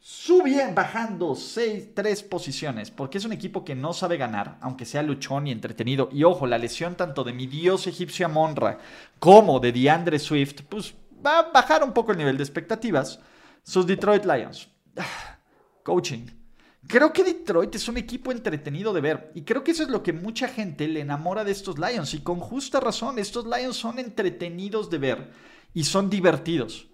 subiendo, 0.06 0.74
bajando 0.74 1.34
6, 1.34 1.94
3 1.94 2.22
posiciones, 2.24 2.90
porque 2.90 3.16
es 3.16 3.24
un 3.24 3.32
equipo 3.32 3.64
que 3.64 3.74
no 3.74 3.94
sabe 3.94 4.18
ganar, 4.18 4.58
aunque 4.60 4.84
sea 4.84 5.02
luchón 5.02 5.46
y 5.46 5.50
entretenido. 5.50 6.10
Y 6.12 6.24
ojo, 6.24 6.46
la 6.46 6.58
lesión 6.58 6.94
tanto 6.94 7.24
de 7.24 7.32
mi 7.32 7.46
dios 7.46 7.86
egipcio 7.86 8.28
Monra 8.28 8.78
como 9.18 9.60
de 9.60 9.72
DeAndre 9.72 10.18
Swift, 10.18 10.60
pues 10.68 10.94
va 11.24 11.38
a 11.38 11.50
bajar 11.50 11.82
un 11.82 11.94
poco 11.94 12.12
el 12.12 12.18
nivel 12.18 12.36
de 12.36 12.42
expectativas. 12.42 13.18
Sus 13.62 13.86
Detroit 13.86 14.26
Lions. 14.26 14.68
Coaching. 15.82 16.26
Creo 16.86 17.10
que 17.10 17.24
Detroit 17.24 17.74
es 17.74 17.88
un 17.88 17.96
equipo 17.96 18.30
entretenido 18.30 18.92
de 18.92 19.00
ver 19.00 19.32
y 19.34 19.40
creo 19.40 19.64
que 19.64 19.70
eso 19.70 19.84
es 19.84 19.88
lo 19.88 20.02
que 20.02 20.12
mucha 20.12 20.48
gente 20.48 20.86
le 20.86 21.00
enamora 21.00 21.44
de 21.44 21.52
estos 21.52 21.78
Lions 21.78 22.12
y 22.12 22.20
con 22.20 22.40
justa 22.40 22.78
razón, 22.78 23.18
estos 23.18 23.46
Lions 23.46 23.76
son 23.76 23.98
entretenidos 23.98 24.90
de 24.90 24.98
ver 24.98 25.30
y 25.72 25.84
son 25.84 26.10
divertidos 26.10 26.88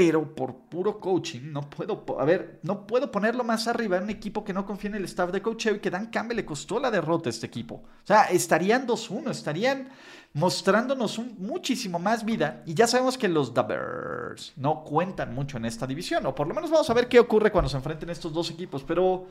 pero 0.00 0.34
por 0.34 0.54
puro 0.70 0.98
coaching 0.98 1.52
no 1.52 1.68
puedo, 1.68 2.06
a 2.18 2.24
ver, 2.24 2.58
no 2.62 2.86
puedo 2.86 3.10
ponerlo 3.10 3.44
más 3.44 3.68
arriba 3.68 3.98
en 3.98 4.04
un 4.04 4.08
equipo 4.08 4.42
que 4.42 4.54
no 4.54 4.64
confía 4.64 4.88
en 4.88 4.96
el 4.96 5.04
staff 5.04 5.30
de 5.30 5.42
coaching 5.42 5.74
y 5.74 5.78
que 5.78 5.90
Dan 5.90 6.06
Campbell 6.06 6.38
le 6.38 6.46
costó 6.46 6.80
la 6.80 6.90
derrota 6.90 7.28
a 7.28 7.30
este 7.30 7.44
equipo. 7.44 7.74
O 7.74 8.06
sea, 8.06 8.22
estarían 8.30 8.86
2-1, 8.86 9.30
estarían 9.30 9.90
mostrándonos 10.32 11.18
muchísimo 11.36 11.98
más 11.98 12.24
vida 12.24 12.62
y 12.64 12.72
ya 12.72 12.86
sabemos 12.86 13.18
que 13.18 13.28
los 13.28 13.52
Bears 13.52 14.54
no 14.56 14.84
cuentan 14.84 15.34
mucho 15.34 15.58
en 15.58 15.66
esta 15.66 15.86
división, 15.86 16.24
o 16.24 16.34
por 16.34 16.46
lo 16.46 16.54
menos 16.54 16.70
vamos 16.70 16.88
a 16.88 16.94
ver 16.94 17.06
qué 17.06 17.20
ocurre 17.20 17.52
cuando 17.52 17.68
se 17.68 17.76
enfrenten 17.76 18.08
estos 18.08 18.32
dos 18.32 18.50
equipos, 18.50 18.82
pero... 18.82 19.26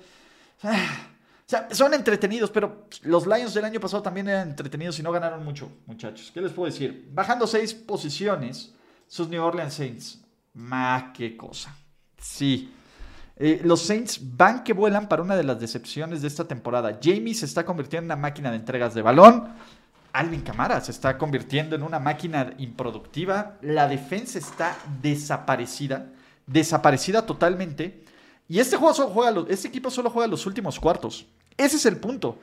Ah, 0.62 1.08
o 1.40 1.50
sea, 1.50 1.68
son 1.72 1.96
entretenidos, 1.96 2.52
pero 2.52 2.86
los 3.02 3.26
Lions 3.26 3.56
del 3.56 3.66
año 3.66 3.80
pasado 3.80 4.04
también 4.04 4.30
eran 4.30 4.50
entretenidos 4.50 5.00
y 5.00 5.02
no 5.02 5.12
ganaron 5.12 5.44
mucho, 5.44 5.72
muchachos. 5.88 6.30
¿Qué 6.32 6.42
les 6.42 6.52
puedo 6.52 6.72
decir? 6.72 7.10
Bajando 7.12 7.48
seis 7.48 7.74
posiciones, 7.74 8.76
sus 9.08 9.30
New 9.30 9.44
Orleans 9.44 9.74
Saints 9.74 10.20
más 10.54 11.12
qué 11.14 11.36
cosa. 11.36 11.76
Sí. 12.18 12.74
Eh, 13.36 13.62
los 13.64 13.82
Saints 13.82 14.20
van 14.22 14.64
que 14.64 14.74
vuelan 14.74 15.08
para 15.08 15.22
una 15.22 15.36
de 15.36 15.44
las 15.44 15.60
decepciones 15.60 16.22
de 16.22 16.28
esta 16.28 16.46
temporada. 16.46 17.00
Jamie 17.02 17.34
se 17.34 17.46
está 17.46 17.66
convirtiendo 17.66 18.14
en 18.14 18.18
una 18.18 18.22
máquina 18.22 18.52
de 18.52 18.58
entregas 18.58 18.94
de 18.94 19.02
balón. 19.02 19.48
Alvin 20.12 20.42
Camara 20.42 20.82
se 20.82 20.92
está 20.92 21.18
convirtiendo 21.18 21.76
en 21.76 21.84
una 21.84 22.00
máquina 22.00 22.54
improductiva. 22.58 23.58
La 23.62 23.88
defensa 23.88 24.40
está 24.40 24.78
desaparecida. 25.02 26.08
Desaparecida 26.46 27.26
totalmente. 27.26 28.04
Y 28.50 28.60
este, 28.60 28.76
juego 28.76 28.94
solo 28.94 29.10
juega 29.12 29.46
este 29.48 29.68
equipo 29.68 29.92
solo 29.92 30.10
juega 30.10 30.28
los 30.28 30.46
últimos 30.46 30.80
cuartos. 30.80 31.26
Ese 31.56 31.78
es 31.78 31.86
el 31.86 31.98
punto. 31.98 32.40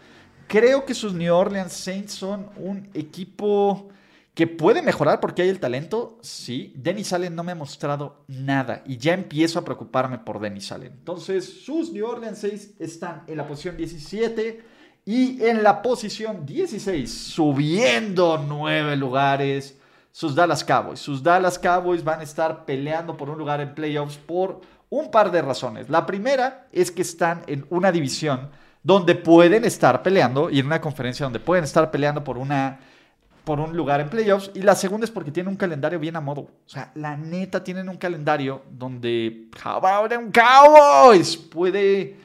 Creo 0.46 0.84
que 0.84 0.94
sus 0.94 1.12
New 1.12 1.34
Orleans 1.34 1.72
Saints 1.72 2.12
son 2.12 2.48
un 2.56 2.88
equipo 2.94 3.88
que 4.36 4.46
puede 4.46 4.82
mejorar 4.82 5.18
porque 5.18 5.40
hay 5.40 5.48
el 5.48 5.58
talento, 5.58 6.18
sí. 6.20 6.74
Dennis 6.76 7.14
Allen 7.14 7.34
no 7.34 7.42
me 7.42 7.52
ha 7.52 7.54
mostrado 7.54 8.22
nada 8.28 8.82
y 8.84 8.98
ya 8.98 9.14
empiezo 9.14 9.58
a 9.58 9.64
preocuparme 9.64 10.18
por 10.18 10.38
Dennis 10.40 10.70
Allen. 10.70 10.92
Entonces, 10.92 11.64
sus 11.64 11.90
New 11.90 12.06
Orleans 12.06 12.40
6 12.40 12.74
están 12.78 13.22
en 13.28 13.38
la 13.38 13.48
posición 13.48 13.78
17 13.78 14.62
y 15.06 15.42
en 15.42 15.62
la 15.62 15.80
posición 15.80 16.44
16, 16.44 17.10
subiendo 17.10 18.44
nueve 18.46 18.94
lugares, 18.94 19.78
sus 20.12 20.34
Dallas 20.34 20.62
Cowboys. 20.64 21.00
Sus 21.00 21.22
Dallas 21.22 21.58
Cowboys 21.58 22.04
van 22.04 22.20
a 22.20 22.24
estar 22.24 22.66
peleando 22.66 23.16
por 23.16 23.30
un 23.30 23.38
lugar 23.38 23.62
en 23.62 23.74
playoffs 23.74 24.18
por 24.18 24.60
un 24.90 25.10
par 25.10 25.30
de 25.30 25.40
razones. 25.40 25.88
La 25.88 26.04
primera 26.04 26.68
es 26.72 26.90
que 26.90 27.00
están 27.00 27.42
en 27.46 27.64
una 27.70 27.90
división 27.90 28.50
donde 28.82 29.14
pueden 29.14 29.64
estar 29.64 30.02
peleando 30.02 30.50
y 30.50 30.58
en 30.58 30.66
una 30.66 30.82
conferencia 30.82 31.24
donde 31.24 31.40
pueden 31.40 31.64
estar 31.64 31.90
peleando 31.90 32.22
por 32.22 32.36
una 32.36 32.80
por 33.46 33.60
un 33.60 33.76
lugar 33.76 34.00
en 34.00 34.10
playoffs. 34.10 34.50
Y 34.54 34.62
la 34.62 34.74
segunda 34.74 35.04
es 35.04 35.10
porque 35.12 35.30
tiene 35.30 35.48
un 35.48 35.54
calendario 35.54 36.00
bien 36.00 36.16
a 36.16 36.20
modo. 36.20 36.40
O 36.40 36.68
sea, 36.68 36.90
la 36.96 37.16
neta 37.16 37.62
tienen 37.62 37.88
un 37.88 37.96
calendario 37.96 38.64
donde 38.72 39.48
un 40.18 40.32
Cowboys 40.32 41.36
puede, 41.36 42.16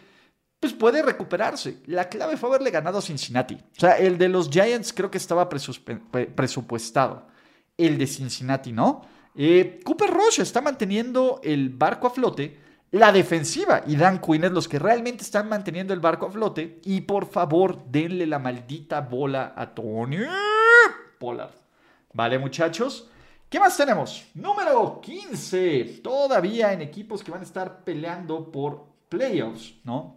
pues 0.59 0.73
puede 0.73 1.03
recuperarse. 1.03 1.77
La 1.85 2.09
clave 2.09 2.37
fue 2.37 2.49
haberle 2.49 2.71
ganado 2.71 2.97
a 2.97 3.03
Cincinnati. 3.03 3.53
O 3.53 3.79
sea, 3.79 3.99
el 3.99 4.17
de 4.17 4.29
los 4.29 4.49
Giants 4.49 4.91
creo 4.93 5.11
que 5.11 5.19
estaba 5.19 5.47
presupuestado. 5.47 7.27
El 7.77 7.99
de 7.99 8.07
Cincinnati 8.07 8.71
no. 8.71 9.03
Eh, 9.35 9.79
Cooper 9.85 10.09
Rush 10.09 10.41
está 10.41 10.59
manteniendo 10.59 11.39
el 11.43 11.69
barco 11.69 12.07
a 12.07 12.09
flote. 12.09 12.57
La 12.89 13.11
defensiva 13.11 13.83
y 13.85 13.95
Dan 13.95 14.19
Quinn 14.19 14.45
es 14.45 14.51
los 14.51 14.67
que 14.67 14.79
realmente 14.79 15.23
están 15.23 15.47
manteniendo 15.47 15.93
el 15.93 15.99
barco 15.99 16.25
a 16.25 16.31
flote. 16.31 16.81
Y 16.83 17.01
por 17.01 17.27
favor, 17.27 17.85
denle 17.91 18.25
la 18.25 18.39
maldita 18.39 19.01
bola 19.01 19.53
a 19.55 19.75
Tony. 19.75 20.17
Pollard. 21.21 21.53
¿Vale, 22.13 22.39
muchachos? 22.39 23.07
¿Qué 23.47 23.59
más 23.59 23.77
tenemos? 23.77 24.25
Número 24.33 24.99
15. 24.99 26.01
Todavía 26.03 26.73
en 26.73 26.81
equipos 26.81 27.23
que 27.23 27.29
van 27.29 27.41
a 27.41 27.43
estar 27.43 27.83
peleando 27.83 28.51
por 28.51 28.87
playoffs, 29.07 29.75
¿no? 29.83 30.15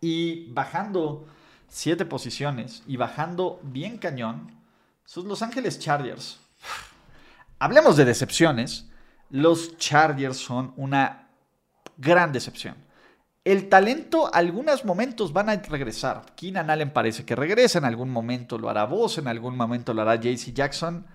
Y 0.00 0.52
bajando 0.52 1.24
siete 1.68 2.04
posiciones 2.04 2.82
y 2.86 2.98
bajando 2.98 3.60
bien 3.62 3.96
cañón, 3.96 4.52
son 5.06 5.26
Los 5.26 5.40
Ángeles 5.40 5.78
Chargers. 5.78 6.38
Hablemos 7.58 7.96
de 7.96 8.04
decepciones. 8.04 8.90
Los 9.30 9.78
Chargers 9.78 10.36
son 10.36 10.74
una 10.76 11.30
gran 11.96 12.30
decepción. 12.30 12.76
El 13.46 13.68
talento, 13.68 14.28
algunos 14.34 14.84
momentos 14.84 15.32
van 15.32 15.48
a 15.48 15.54
regresar. 15.54 16.24
Keenan 16.34 16.68
Allen 16.68 16.90
parece 16.90 17.24
que 17.24 17.36
regresa, 17.36 17.78
en 17.78 17.84
algún 17.84 18.10
momento 18.10 18.58
lo 18.58 18.68
hará 18.68 18.86
Voss, 18.86 19.18
en 19.18 19.28
algún 19.28 19.56
momento 19.56 19.94
lo 19.94 20.02
hará 20.02 20.16
JC 20.16 20.52
Jackson. 20.52 21.06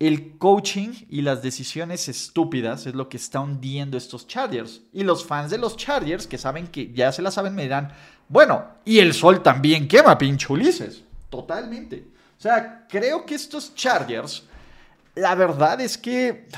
El 0.00 0.38
coaching 0.38 0.88
y 1.08 1.22
las 1.22 1.40
decisiones 1.40 2.08
estúpidas 2.08 2.84
es 2.86 2.96
lo 2.96 3.08
que 3.08 3.16
está 3.16 3.38
hundiendo 3.38 3.96
estos 3.96 4.26
Chargers. 4.26 4.80
Y 4.92 5.04
los 5.04 5.24
fans 5.24 5.52
de 5.52 5.58
los 5.58 5.76
Chargers, 5.76 6.26
que 6.26 6.36
saben 6.36 6.66
que 6.66 6.92
ya 6.92 7.12
se 7.12 7.22
la 7.22 7.30
saben, 7.30 7.54
me 7.54 7.62
dirán, 7.62 7.92
bueno, 8.28 8.64
y 8.84 8.98
el 8.98 9.14
sol 9.14 9.40
también 9.40 9.86
quema, 9.86 10.18
pinche 10.18 10.52
Ulises. 10.52 11.04
Totalmente. 11.30 12.08
O 12.36 12.40
sea, 12.40 12.88
creo 12.88 13.24
que 13.24 13.36
estos 13.36 13.76
Chargers, 13.76 14.42
la 15.14 15.36
verdad 15.36 15.80
es 15.80 15.96
que 15.96 16.48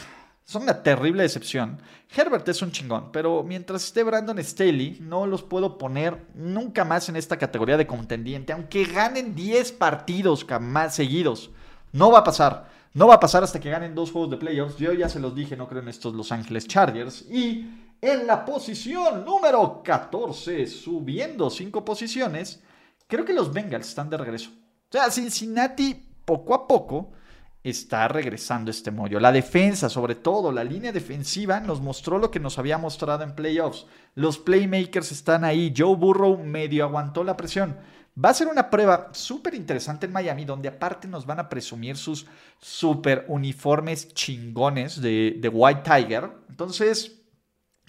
son 0.51 0.65
una 0.65 0.83
terrible 0.83 1.23
decepción. 1.23 1.79
Herbert 2.13 2.49
es 2.49 2.61
un 2.61 2.73
chingón, 2.73 3.13
pero 3.13 3.45
mientras 3.45 3.85
esté 3.85 4.03
Brandon 4.03 4.37
Staley, 4.43 4.99
no 5.01 5.25
los 5.25 5.45
puedo 5.45 5.79
poner 5.79 6.27
nunca 6.35 6.85
más 6.85 7.09
en 7.09 7.15
esta 7.15 7.37
categoría 7.39 7.77
de 7.77 7.87
contendiente, 7.87 8.53
aunque 8.53 8.85
ganen 8.85 9.37
10 9.37 9.71
partidos 9.71 10.45
más 10.61 10.97
seguidos. 10.97 11.51
No 11.93 12.11
va 12.11 12.19
a 12.19 12.25
pasar. 12.25 12.69
No 12.95 13.07
va 13.07 13.15
a 13.15 13.21
pasar 13.21 13.45
hasta 13.45 13.61
que 13.61 13.71
ganen 13.71 13.95
dos 13.95 14.11
juegos 14.11 14.33
de 14.33 14.39
playoffs. 14.39 14.77
Yo 14.77 14.93
ya 14.93 15.09
se 15.09 15.21
los 15.21 15.37
dije, 15.37 15.57
no 15.57 15.69
creo 15.69 15.83
en 15.83 15.89
estos 15.89 16.17
Los 16.17 16.33
Ángeles 16.33 16.67
Chargers. 16.67 17.23
Y 17.31 17.71
en 18.01 18.27
la 18.27 18.45
posición 18.45 19.25
número 19.25 19.85
14, 19.85 20.67
subiendo 20.67 21.49
5 21.49 21.85
posiciones, 21.85 22.61
creo 23.07 23.25
que 23.25 23.35
los 23.35 23.53
Bengals 23.53 23.89
están 23.89 24.11
de 24.11 24.17
regreso. 24.17 24.51
O 24.51 24.91
sea, 24.91 25.13
Cincinnati 25.13 25.95
poco 26.25 26.55
a 26.55 26.67
poco 26.67 27.13
está 27.63 28.09
regresando 28.09 28.71
este 28.71 28.91
mollo. 28.91 29.21
La 29.21 29.33
defensa, 29.33 29.89
sobre 29.89 30.15
todo, 30.15 30.51
la 30.51 30.65
línea 30.65 30.93
defensiva 30.93 31.61
nos 31.61 31.81
mostró 31.81 32.19
lo 32.19 32.31
que 32.31 32.41
nos 32.41 32.59
había 32.59 32.79
mostrado 32.79 33.23
en 33.23 33.35
playoffs. 33.35 33.87
Los 34.15 34.39
playmakers 34.39 35.13
están 35.13 35.45
ahí. 35.45 35.73
Joe 35.77 35.97
Burrow 35.97 36.39
medio 36.39 36.85
aguantó 36.85 37.23
la 37.23 37.37
presión. 37.37 37.77
Va 38.23 38.31
a 38.31 38.35
ser 38.35 38.49
una 38.49 38.71
prueba 38.71 39.11
súper 39.13 39.55
interesante 39.55 40.07
en 40.07 40.13
Miami, 40.13 40.45
donde 40.45 40.69
aparte 40.69 41.07
nos 41.07 41.27
van 41.27 41.39
a 41.39 41.49
presumir 41.49 41.97
sus 41.97 42.27
super 42.59 43.25
uniformes 43.29 44.13
chingones 44.15 45.01
de, 45.01 45.37
de 45.39 45.49
White 45.49 45.83
Tiger. 45.85 46.31
Entonces, 46.49 47.23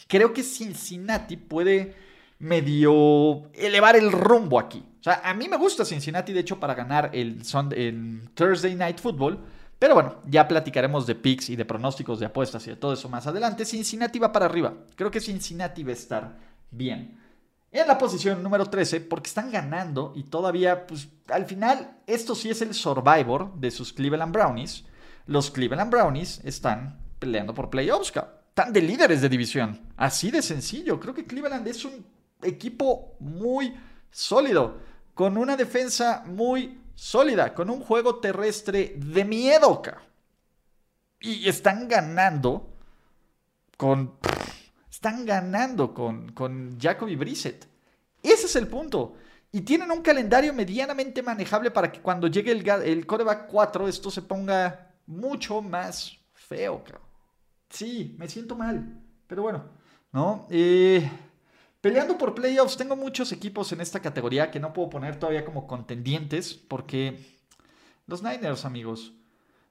creo 0.07 0.33
que 0.33 0.43
Cincinnati 0.43 1.37
puede 1.37 1.95
medio 2.39 3.51
elevar 3.53 3.95
el 3.95 4.11
rumbo 4.11 4.59
aquí. 4.59 4.83
O 4.99 5.03
sea, 5.03 5.21
a 5.23 5.33
mí 5.33 5.47
me 5.47 5.57
gusta 5.57 5.83
Cincinnati, 5.83 6.31
de 6.33 6.41
hecho, 6.41 6.59
para 6.59 6.75
ganar 6.75 7.09
el, 7.13 7.41
el 7.75 8.29
Thursday 8.35 8.75
Night 8.75 8.99
Football. 8.99 9.39
Pero 9.81 9.95
bueno, 9.95 10.17
ya 10.27 10.47
platicaremos 10.47 11.07
de 11.07 11.15
picks 11.15 11.49
y 11.49 11.55
de 11.55 11.65
pronósticos 11.65 12.19
de 12.19 12.27
apuestas 12.27 12.67
y 12.67 12.69
de 12.69 12.75
todo 12.75 12.93
eso 12.93 13.09
más 13.09 13.25
adelante. 13.25 13.65
Cincinnati 13.65 14.19
va 14.19 14.31
para 14.31 14.45
arriba. 14.45 14.75
Creo 14.95 15.09
que 15.09 15.19
Cincinnati 15.19 15.81
va 15.81 15.89
a 15.89 15.93
estar 15.93 16.37
bien. 16.69 17.19
En 17.71 17.87
la 17.87 17.97
posición 17.97 18.43
número 18.43 18.67
13, 18.67 19.01
porque 19.01 19.29
están 19.29 19.49
ganando 19.49 20.13
y 20.15 20.21
todavía, 20.21 20.85
pues 20.85 21.07
al 21.29 21.47
final, 21.47 21.97
esto 22.05 22.35
sí 22.35 22.51
es 22.51 22.61
el 22.61 22.75
survivor 22.75 23.55
de 23.55 23.71
sus 23.71 23.91
Cleveland 23.91 24.31
Brownies. 24.31 24.85
Los 25.25 25.49
Cleveland 25.49 25.89
Brownies 25.89 26.41
están 26.43 26.99
peleando 27.17 27.55
por 27.55 27.71
playoffs, 27.71 28.13
están 28.15 28.73
de 28.73 28.83
líderes 28.83 29.19
de 29.19 29.29
división. 29.29 29.81
Así 29.97 30.29
de 30.29 30.43
sencillo. 30.43 30.99
Creo 30.99 31.15
que 31.15 31.25
Cleveland 31.25 31.67
es 31.67 31.85
un 31.85 32.05
equipo 32.43 33.15
muy 33.19 33.73
sólido, 34.11 34.77
con 35.15 35.37
una 35.37 35.57
defensa 35.57 36.23
muy 36.27 36.80
sólida, 37.01 37.55
con 37.55 37.71
un 37.71 37.81
juego 37.81 38.17
terrestre 38.17 38.93
de 38.95 39.25
miedo. 39.25 39.81
Y 41.19 41.49
están 41.49 41.87
ganando 41.87 42.75
con... 43.75 44.13
Están 44.87 45.25
ganando 45.25 45.95
con, 45.95 46.31
con 46.33 46.77
Jacoby 46.79 47.15
Brissett. 47.15 47.67
Ese 48.21 48.45
es 48.45 48.55
el 48.55 48.67
punto. 48.67 49.15
Y 49.51 49.61
tienen 49.61 49.89
un 49.89 50.03
calendario 50.03 50.53
medianamente 50.53 51.23
manejable 51.23 51.71
para 51.71 51.91
que 51.91 52.01
cuando 52.01 52.27
llegue 52.27 52.51
el, 52.51 52.69
el 52.69 53.07
coreback 53.07 53.47
4 53.47 53.87
esto 53.87 54.11
se 54.11 54.21
ponga 54.21 54.93
mucho 55.07 55.59
más 55.63 56.15
feo. 56.33 56.83
Sí, 57.67 58.15
me 58.19 58.29
siento 58.29 58.55
mal. 58.55 59.01
Pero 59.25 59.41
bueno, 59.41 59.63
¿no? 60.11 60.45
Eh, 60.51 61.09
peleando 61.81 62.17
por 62.17 62.35
playoffs, 62.35 62.77
tengo 62.77 62.95
muchos 62.95 63.31
equipos 63.31 63.71
en 63.71 63.81
esta 63.81 63.99
categoría 63.99 64.51
que 64.51 64.59
no 64.59 64.71
puedo 64.71 64.89
poner 64.89 65.17
todavía 65.17 65.43
como 65.43 65.67
contendientes 65.67 66.53
porque 66.53 67.19
los 68.07 68.23
Niners, 68.23 68.65
amigos, 68.65 69.13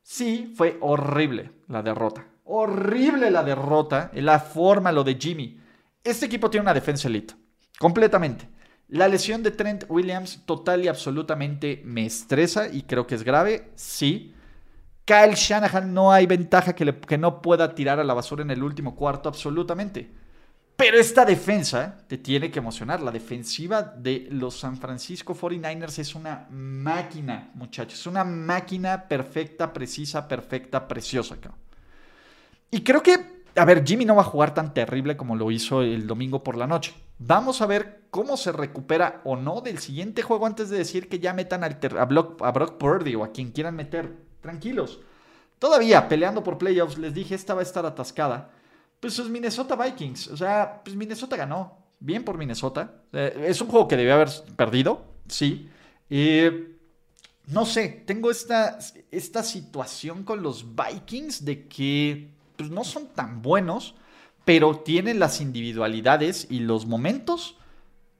sí, 0.02 0.52
fue 0.56 0.76
horrible 0.80 1.52
la 1.68 1.82
derrota. 1.82 2.26
Horrible 2.44 3.30
la 3.30 3.44
derrota, 3.44 4.10
la 4.14 4.40
forma, 4.40 4.90
lo 4.90 5.04
de 5.04 5.14
Jimmy. 5.14 5.60
Este 6.02 6.26
equipo 6.26 6.50
tiene 6.50 6.62
una 6.62 6.74
defensa 6.74 7.06
elite, 7.06 7.34
completamente. 7.78 8.48
La 8.88 9.06
lesión 9.06 9.44
de 9.44 9.52
Trent 9.52 9.84
Williams 9.88 10.42
total 10.46 10.84
y 10.84 10.88
absolutamente 10.88 11.80
me 11.84 12.06
estresa 12.06 12.66
y 12.66 12.82
creo 12.82 13.06
que 13.06 13.14
es 13.14 13.22
grave, 13.22 13.70
sí. 13.76 14.34
Kyle 15.04 15.34
Shanahan 15.34 15.94
no 15.94 16.10
hay 16.10 16.26
ventaja 16.26 16.74
que, 16.74 16.98
que 16.98 17.18
no 17.18 17.40
pueda 17.40 17.74
tirar 17.74 18.00
a 18.00 18.04
la 18.04 18.14
basura 18.14 18.42
en 18.42 18.50
el 18.50 18.64
último 18.64 18.96
cuarto, 18.96 19.28
absolutamente. 19.28 20.10
Pero 20.80 20.96
esta 20.96 21.26
defensa 21.26 21.98
te 22.06 22.16
tiene 22.16 22.50
que 22.50 22.58
emocionar. 22.58 23.02
La 23.02 23.10
defensiva 23.10 23.82
de 23.82 24.28
los 24.30 24.58
San 24.58 24.78
Francisco 24.78 25.34
49ers 25.34 25.98
es 25.98 26.14
una 26.14 26.46
máquina, 26.48 27.50
muchachos. 27.52 28.00
Es 28.00 28.06
una 28.06 28.24
máquina 28.24 29.06
perfecta, 29.06 29.74
precisa, 29.74 30.26
perfecta, 30.26 30.88
preciosa. 30.88 31.36
Y 32.70 32.82
creo 32.82 33.02
que, 33.02 33.42
a 33.56 33.64
ver, 33.66 33.84
Jimmy 33.86 34.06
no 34.06 34.16
va 34.16 34.22
a 34.22 34.24
jugar 34.24 34.54
tan 34.54 34.72
terrible 34.72 35.18
como 35.18 35.36
lo 35.36 35.50
hizo 35.50 35.82
el 35.82 36.06
domingo 36.06 36.42
por 36.42 36.56
la 36.56 36.66
noche. 36.66 36.94
Vamos 37.18 37.60
a 37.60 37.66
ver 37.66 38.04
cómo 38.10 38.38
se 38.38 38.50
recupera 38.50 39.20
o 39.24 39.36
no 39.36 39.60
del 39.60 39.80
siguiente 39.80 40.22
juego 40.22 40.46
antes 40.46 40.70
de 40.70 40.78
decir 40.78 41.10
que 41.10 41.18
ya 41.18 41.34
metan 41.34 41.62
a, 41.62 42.04
Brock, 42.06 42.40
a 42.42 42.52
Brock 42.52 42.78
Purdy 42.78 43.16
o 43.16 43.24
a 43.24 43.32
quien 43.32 43.50
quieran 43.50 43.76
meter. 43.76 44.16
Tranquilos. 44.40 45.00
Todavía 45.58 46.08
peleando 46.08 46.42
por 46.42 46.56
playoffs, 46.56 46.96
les 46.96 47.12
dije, 47.12 47.34
esta 47.34 47.52
va 47.52 47.60
a 47.60 47.64
estar 47.64 47.84
atascada. 47.84 48.52
Pues 49.00 49.14
sus 49.14 49.28
Minnesota 49.28 49.74
Vikings. 49.76 50.28
O 50.28 50.36
sea, 50.36 50.82
pues 50.84 50.94
Minnesota 50.94 51.36
ganó. 51.36 51.78
Bien 51.98 52.24
por 52.24 52.38
Minnesota. 52.38 53.02
Eh, 53.12 53.46
es 53.48 53.60
un 53.60 53.68
juego 53.68 53.88
que 53.88 53.96
debió 53.96 54.14
haber 54.14 54.30
perdido, 54.56 55.04
sí. 55.28 55.68
no 57.46 57.66
sé, 57.66 58.04
tengo 58.06 58.30
esta, 58.30 58.78
esta 59.10 59.42
situación 59.42 60.24
con 60.24 60.42
los 60.42 60.64
Vikings 60.74 61.44
de 61.44 61.66
que 61.66 62.30
pues, 62.56 62.70
no 62.70 62.84
son 62.84 63.08
tan 63.08 63.42
buenos, 63.42 63.94
pero 64.44 64.78
tienen 64.80 65.18
las 65.18 65.40
individualidades 65.40 66.46
y 66.50 66.60
los 66.60 66.86
momentos 66.86 67.56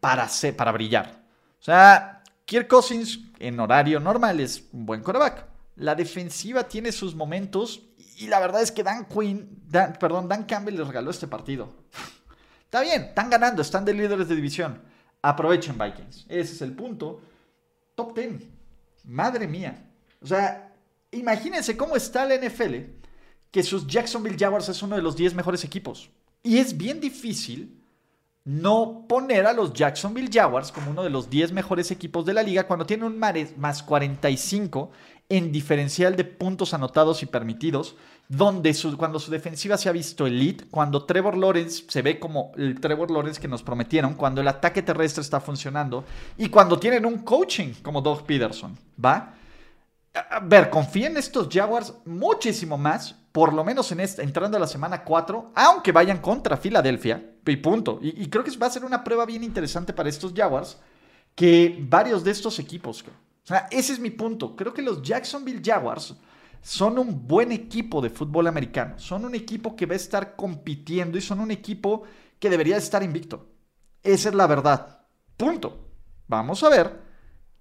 para, 0.01 0.29
para 0.57 0.73
brillar. 0.73 1.23
O 1.61 1.63
sea, 1.63 2.23
Kirk 2.45 2.69
Cousins 2.69 3.21
en 3.39 3.61
horario 3.61 4.01
normal 4.01 4.41
es 4.41 4.69
un 4.73 4.87
buen 4.87 5.03
coreback. 5.03 5.47
La 5.77 5.95
defensiva 5.95 6.65
tiene 6.69 6.93
sus 6.93 7.15
momentos 7.15 7.83
y 8.21 8.27
la 8.27 8.39
verdad 8.39 8.61
es 8.61 8.71
que 8.71 8.83
Dan 8.83 9.07
Quinn, 9.07 9.63
perdón, 9.99 10.29
Dan 10.29 10.45
Campbell 10.45 10.77
les 10.77 10.87
regaló 10.87 11.11
este 11.11 11.27
partido. 11.27 11.73
Está 12.65 12.83
bien, 12.83 13.05
están 13.05 13.31
ganando, 13.31 13.63
están 13.63 13.87
de 13.87 13.95
líderes 13.95 14.29
de 14.29 14.37
división. 14.37 14.83
Aprovechen 15.23 15.79
Vikings. 15.79 16.27
Ese 16.29 16.53
es 16.53 16.61
el 16.61 16.75
punto. 16.75 17.23
Top 17.95 18.15
10. 18.15 18.43
Madre 19.05 19.49
mía. 19.49 19.87
O 20.21 20.27
sea, 20.27 20.71
imagínense 21.11 21.79
cómo 21.79 21.97
está 21.97 22.27
la 22.27 22.37
NFL 22.37 22.75
que 23.51 23.63
sus 23.63 23.87
Jacksonville 23.87 24.37
Jaguars 24.39 24.69
es 24.69 24.83
uno 24.83 24.97
de 24.97 25.03
los 25.03 25.17
10 25.17 25.33
mejores 25.33 25.65
equipos. 25.65 26.11
Y 26.43 26.59
es 26.59 26.77
bien 26.77 27.01
difícil 27.01 27.83
no 28.45 29.07
poner 29.09 29.47
a 29.47 29.55
los 29.55 29.73
Jacksonville 29.73 30.31
Jaguars 30.31 30.71
como 30.71 30.91
uno 30.91 31.03
de 31.03 31.11
los 31.11 31.31
10 31.31 31.53
mejores 31.53 31.91
equipos 31.91 32.27
de 32.27 32.35
la 32.35 32.43
liga 32.43 32.67
cuando 32.67 32.85
tiene 32.85 33.07
un 33.07 33.19
más 33.19 33.83
45 33.83 34.91
en 35.31 35.51
diferencial 35.51 36.17
de 36.17 36.25
puntos 36.25 36.75
anotados 36.75 37.23
y 37.23 37.27
permitidos, 37.27 37.97
donde 38.29 38.77
cuando 38.99 39.19
su 39.19 39.31
defensiva 39.31 39.79
se 39.79 39.89
ha 39.89 39.93
visto 39.93 40.27
elite, 40.27 40.67
cuando 40.71 41.05
Trevor 41.05 41.37
Lawrence 41.37 41.85
se 41.89 42.03
ve 42.03 42.21
como 42.21 42.53
el 42.57 42.79
Trevor 42.79 43.11
Lawrence 43.11 43.41
que 43.41 43.49
nos 43.49 43.63
prometieron, 43.63 44.15
cuando 44.15 44.43
el 44.43 44.49
ataque 44.49 44.83
terrestre 44.83 45.23
está 45.23 45.41
funcionando 45.41 46.05
y 46.37 46.51
cuando 46.51 46.79
tienen 46.79 47.07
un 47.07 47.19
coaching 47.21 47.73
como 47.83 48.03
Doug 48.03 48.27
Peterson, 48.27 48.77
¿va? 49.03 49.35
A 50.13 50.41
ver, 50.41 50.69
confía 50.69 51.07
en 51.07 51.17
estos 51.17 51.49
Jaguars 51.51 51.95
muchísimo 52.05 52.77
más 52.77 53.15
por 53.33 53.53
lo 53.53 53.65
menos 53.65 53.93
en 53.93 54.01
esta, 54.01 54.23
entrando 54.23 54.57
a 54.57 54.61
la 54.61 54.67
semana 54.67 55.05
4, 55.05 55.53
aunque 55.55 55.93
vayan 55.93 56.19
contra 56.19 56.57
Filadelfia, 56.57 57.25
y 57.47 57.57
punto. 57.57 57.99
Y, 58.03 58.29
creo 58.29 58.45
que 58.45 58.57
va 58.57 58.67
a 58.67 58.71
ser 58.71 58.85
una 58.85 59.05
prueba 59.05 59.25
bien 59.25 59.45
interesante 59.45 59.93
para 59.93 60.09
estos 60.09 60.33
Jaguars, 60.35 60.79
que 61.35 61.77
varios 61.89 62.25
de 62.25 62.33
estos 62.33 62.59
equipos, 62.59 63.05
o 63.45 63.47
sea, 63.47 63.69
ese 63.71 63.93
es 63.93 63.99
mi 63.99 64.11
punto. 64.11 64.55
Creo 64.55 64.73
que 64.73 64.83
los 64.83 65.03
Jacksonville 65.03 65.63
Jaguars 65.65 66.15
son 66.63 66.99
un 66.99 67.27
buen 67.27 67.53
equipo 67.53 68.01
de 68.01 68.11
fútbol 68.11 68.47
americano, 68.47 68.99
son 68.99 69.25
un 69.25 69.35
equipo 69.35 69.75
que 69.75 69.87
va 69.87 69.95
a 69.95 69.97
estar 69.97 70.37
compitiendo 70.37 71.17
y 71.17 71.21
son 71.21 71.41
un 71.41 71.51
equipo 71.51 72.03
que 72.39 72.51
debería 72.51 72.77
estar 72.77 73.03
invicto. 73.03 73.49
Esa 74.03 74.29
es 74.29 74.35
la 74.35 74.47
verdad. 74.47 75.07
Punto. 75.37 75.89
Vamos 76.27 76.63
a 76.63 76.69
ver 76.69 77.03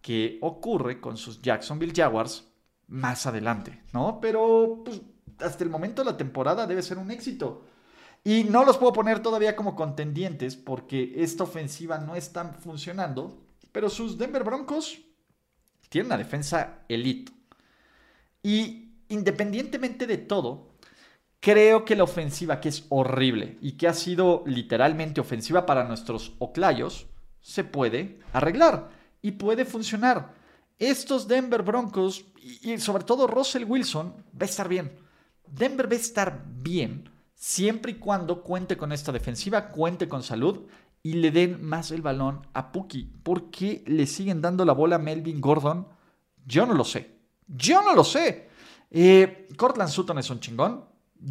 qué 0.01 0.37
ocurre 0.41 1.01
con 1.01 1.17
sus 1.17 1.41
Jacksonville 1.41 1.93
Jaguars 1.95 2.47
más 2.87 3.25
adelante, 3.25 3.83
¿no? 3.93 4.19
Pero 4.21 4.81
pues, 4.85 5.01
hasta 5.39 5.63
el 5.63 5.69
momento 5.69 6.03
la 6.03 6.17
temporada 6.17 6.67
debe 6.67 6.81
ser 6.81 6.97
un 6.97 7.11
éxito. 7.11 7.63
Y 8.23 8.43
no 8.43 8.65
los 8.65 8.77
puedo 8.77 8.93
poner 8.93 9.21
todavía 9.21 9.55
como 9.55 9.75
contendientes 9.75 10.55
porque 10.55 11.13
esta 11.15 11.43
ofensiva 11.43 11.97
no 11.99 12.15
está 12.15 12.45
funcionando, 12.53 13.45
pero 13.71 13.89
sus 13.89 14.17
Denver 14.17 14.43
Broncos 14.43 14.99
tienen 15.89 16.07
una 16.07 16.17
defensa 16.17 16.83
elite. 16.87 17.31
Y 18.41 18.93
independientemente 19.09 20.07
de 20.07 20.17
todo, 20.17 20.69
creo 21.39 21.83
que 21.83 21.95
la 21.95 22.03
ofensiva, 22.03 22.61
que 22.61 22.69
es 22.69 22.85
horrible 22.89 23.57
y 23.61 23.73
que 23.73 23.87
ha 23.87 23.93
sido 23.93 24.43
literalmente 24.45 25.19
ofensiva 25.19 25.65
para 25.65 25.83
nuestros 25.83 26.33
oclayos, 26.39 27.07
se 27.41 27.63
puede 27.63 28.19
arreglar 28.33 28.89
y 29.21 29.31
puede 29.31 29.65
funcionar. 29.65 30.33
Estos 30.77 31.27
Denver 31.27 31.63
Broncos 31.63 32.25
y, 32.41 32.77
sobre 32.77 33.03
todo 33.03 33.27
Russell 33.27 33.65
Wilson 33.65 34.13
va 34.33 34.43
a 34.43 34.45
estar 34.45 34.69
bien. 34.69 34.97
Denver 35.45 35.87
va 35.87 35.93
a 35.93 35.99
estar 35.99 36.45
bien 36.47 37.09
siempre 37.33 37.93
y 37.93 37.95
cuando 37.95 38.43
cuente 38.43 38.77
con 38.77 38.91
esta 38.91 39.11
defensiva, 39.11 39.69
cuente 39.69 40.07
con 40.07 40.23
salud 40.23 40.67
y 41.01 41.13
le 41.13 41.31
den 41.31 41.63
más 41.63 41.91
el 41.91 42.01
balón 42.01 42.45
a 42.53 42.71
Puki. 42.71 43.05
¿Por 43.23 43.49
qué 43.49 43.83
le 43.87 44.05
siguen 44.05 44.41
dando 44.41 44.65
la 44.65 44.73
bola 44.73 44.97
a 44.97 44.99
Melvin 44.99 45.39
Gordon? 45.39 45.87
Yo 46.45 46.65
no 46.65 46.73
lo 46.73 46.83
sé. 46.83 47.19
Yo 47.47 47.81
no 47.81 47.95
lo 47.95 48.03
sé. 48.03 48.49
Eh, 48.91 49.47
Cortland 49.55 49.89
Sutton 49.89 50.17
es 50.17 50.29
un 50.29 50.39
chingón. 50.39 50.85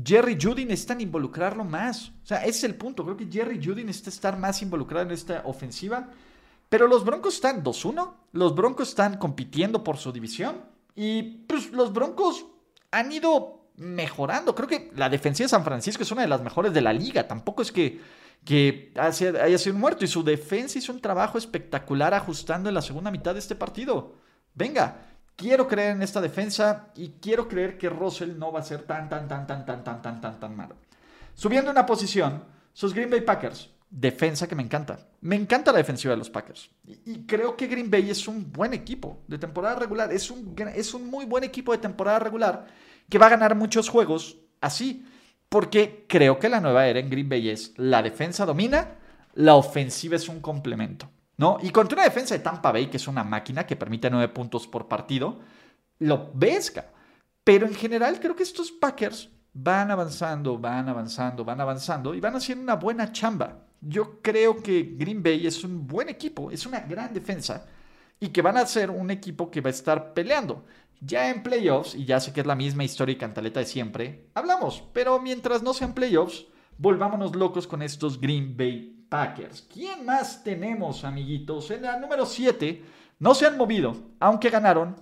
Jerry 0.05 0.39
Judy 0.41 0.65
necesitan 0.65 1.01
involucrarlo 1.01 1.65
más. 1.65 2.09
O 2.23 2.27
sea, 2.27 2.39
ese 2.39 2.59
es 2.59 2.65
el 2.65 2.75
punto. 2.75 3.05
Creo 3.05 3.17
que 3.17 3.29
Jerry 3.31 3.61
Judy 3.63 3.85
necesita 3.85 4.11
estar 4.11 4.39
más 4.39 4.61
involucrado 4.63 5.07
en 5.07 5.13
esta 5.13 5.43
ofensiva. 5.45 6.11
Pero 6.69 6.87
los 6.87 7.05
Broncos 7.05 7.35
están 7.35 7.65
2-1. 7.65 8.13
Los 8.33 8.55
Broncos 8.55 8.91
están 8.91 9.17
compitiendo 9.17 9.83
por 9.83 9.97
su 9.97 10.13
división. 10.13 10.57
Y 10.95 11.23
pues 11.47 11.73
los 11.73 11.93
Broncos 11.93 12.47
han 12.91 13.13
ido 13.13 13.58
mejorando. 13.79 14.55
Creo 14.55 14.69
que 14.69 14.91
la 14.97 15.09
defensiva 15.09 15.45
de 15.45 15.51
San 15.51 15.65
Francisco 15.65 16.03
es 16.03 16.11
una 16.11 16.23
de 16.23 16.29
las 16.29 16.43
mejores 16.43 16.73
de 16.73 16.81
la 16.81 16.93
liga. 16.93 17.27
Tampoco 17.27 17.63
es 17.63 17.73
que, 17.73 18.01
que 18.45 18.93
haya 18.97 19.59
sido 19.59 19.75
un 19.75 19.81
muerto. 19.81 20.05
Y 20.05 20.09
su 20.09 20.23
defensa 20.23 20.79
hizo 20.79 20.93
un 20.93 21.01
trabajo 21.01 21.39
espectacular 21.39 22.15
ajustando 22.15 22.69
en 22.69 22.75
la 22.75 22.83
segunda 22.83 23.11
mitad 23.11 23.33
de 23.33 23.41
este 23.41 23.55
partido. 23.55 24.15
Venga, 24.55 24.97
quiero 25.37 25.69
creer 25.69 25.93
en 25.93 26.03
esta 26.03 26.21
defensa 26.21 26.89
y 26.97 27.11
quiero 27.21 27.49
creer 27.49 27.79
que 27.79 27.89
Russell 27.89 28.37
no 28.37 28.53
va 28.53 28.61
a 28.61 28.65
ser 28.65 28.83
tan, 28.83 29.09
tan, 29.09 29.29
tan, 29.29 29.47
tan, 29.47 29.65
tan, 29.65 29.85
tan, 29.85 30.03
tan, 30.03 30.21
tan, 30.21 30.41
tan 30.41 30.57
malo. 30.57 30.77
Subiendo 31.35 31.71
una 31.71 31.87
posición, 31.87 32.45
sus 32.73 32.93
Green 32.93 33.11
Bay 33.11 33.21
Packers. 33.21 33.71
Defensa 33.91 34.47
que 34.47 34.55
me 34.55 34.63
encanta. 34.63 35.09
Me 35.21 35.37
encanta 35.37 35.73
la 35.73 35.79
defensiva 35.79 36.13
de 36.13 36.19
los 36.19 36.29
Packers. 36.29 36.69
Y, 36.85 37.25
creo 37.25 37.57
que 37.57 37.69
Green 37.69 37.91
Bay 37.91 38.11
es 38.11 38.29
un 38.29 38.53
buen 38.53 38.75
equipo 38.75 39.23
de 39.27 39.39
temporada 39.39 39.77
regular. 39.77 40.13
Es 40.13 40.31
un, 40.31 40.55
es 40.75 40.93
un 40.93 41.09
muy 41.09 41.25
buen 41.25 41.43
equipo 41.43 41.73
de 41.73 41.79
temporada 41.79 42.19
regular 42.19 42.67
que 43.09 43.19
va 43.19 43.27
a 43.27 43.31
ganar 43.31 43.55
muchos 43.55 43.89
juegos 43.89 44.39
así, 44.61 45.07
porque 45.49 46.05
creo 46.09 46.39
que 46.39 46.49
la 46.49 46.61
nueva 46.61 46.87
era 46.87 47.01
en 47.01 47.09
Green 47.09 47.29
Bay 47.29 47.49
es 47.49 47.73
la 47.77 48.03
defensa 48.03 48.45
domina, 48.45 48.97
la 49.35 49.55
ofensiva 49.55 50.17
es 50.17 50.29
un 50.29 50.41
complemento, 50.41 51.09
¿no? 51.37 51.59
Y 51.63 51.71
contra 51.71 51.97
una 51.97 52.05
defensa 52.05 52.35
de 52.35 52.41
Tampa 52.41 52.73
Bay, 52.73 52.89
que 52.89 52.99
es 52.99 53.09
una 53.09 53.25
máquina 53.25 53.67
que 53.67 53.77
permite 53.77 54.11
nueve 54.11 54.29
puntos 54.29 54.67
por 54.67 54.89
partido, 54.89 55.39
lo 56.01 56.31
ves, 56.35 56.73
pero 57.45 57.67
en 57.67 57.75
general 57.75 58.21
creo 58.21 58.37
que 58.37 58.43
estos 58.43 58.71
Packers 58.71 59.31
van 59.53 59.91
avanzando, 59.91 60.59
van 60.59 60.89
avanzando, 60.89 61.45
van 61.45 61.61
avanzando 61.61 62.15
y 62.15 62.21
van 62.21 62.37
haciendo 62.37 62.63
una 62.63 62.77
buena 62.77 63.11
chamba. 63.11 63.65
Yo 63.81 64.21
creo 64.21 64.63
que 64.63 64.95
Green 64.99 65.23
Bay 65.23 65.47
es 65.47 65.65
un 65.65 65.87
buen 65.87 66.09
equipo, 66.09 66.51
es 66.51 66.67
una 66.67 66.81
gran 66.81 67.15
defensa 67.15 67.65
y 68.21 68.29
que 68.29 68.43
van 68.43 68.57
a 68.57 68.67
ser 68.67 68.91
un 68.91 69.11
equipo 69.11 69.51
que 69.51 69.61
va 69.61 69.69
a 69.69 69.71
estar 69.71 70.15
peleando. 70.15 70.65
Ya 71.01 71.31
en 71.31 71.43
playoffs, 71.43 71.95
y 71.95 72.05
ya 72.05 72.19
sé 72.19 72.33
que 72.33 72.41
es 72.41 72.47
la 72.47 72.57
misma 72.57 72.85
historia 72.85 73.13
y 73.13 73.19
cantaleta 73.19 73.61
de 73.61 73.67
siempre, 73.67 74.29
hablamos, 74.35 74.83
pero 74.93 75.21
mientras 75.21 75.63
no 75.63 75.73
sean 75.73 75.95
playoffs, 75.95 76.47
volvámonos 76.77 77.37
locos 77.37 77.67
con 77.67 77.83
estos 77.83 78.21
Green 78.21 78.57
Bay 78.57 79.07
Packers. 79.09 79.63
¿Quién 79.73 80.05
más 80.05 80.43
tenemos, 80.43 81.05
amiguitos? 81.05 81.71
En 81.71 81.83
la 81.83 81.99
número 81.99 82.27
7, 82.27 82.83
no 83.21 83.35
se 83.35 83.47
han 83.47 83.57
movido, 83.57 83.97
aunque 84.19 84.51
ganaron. 84.51 84.97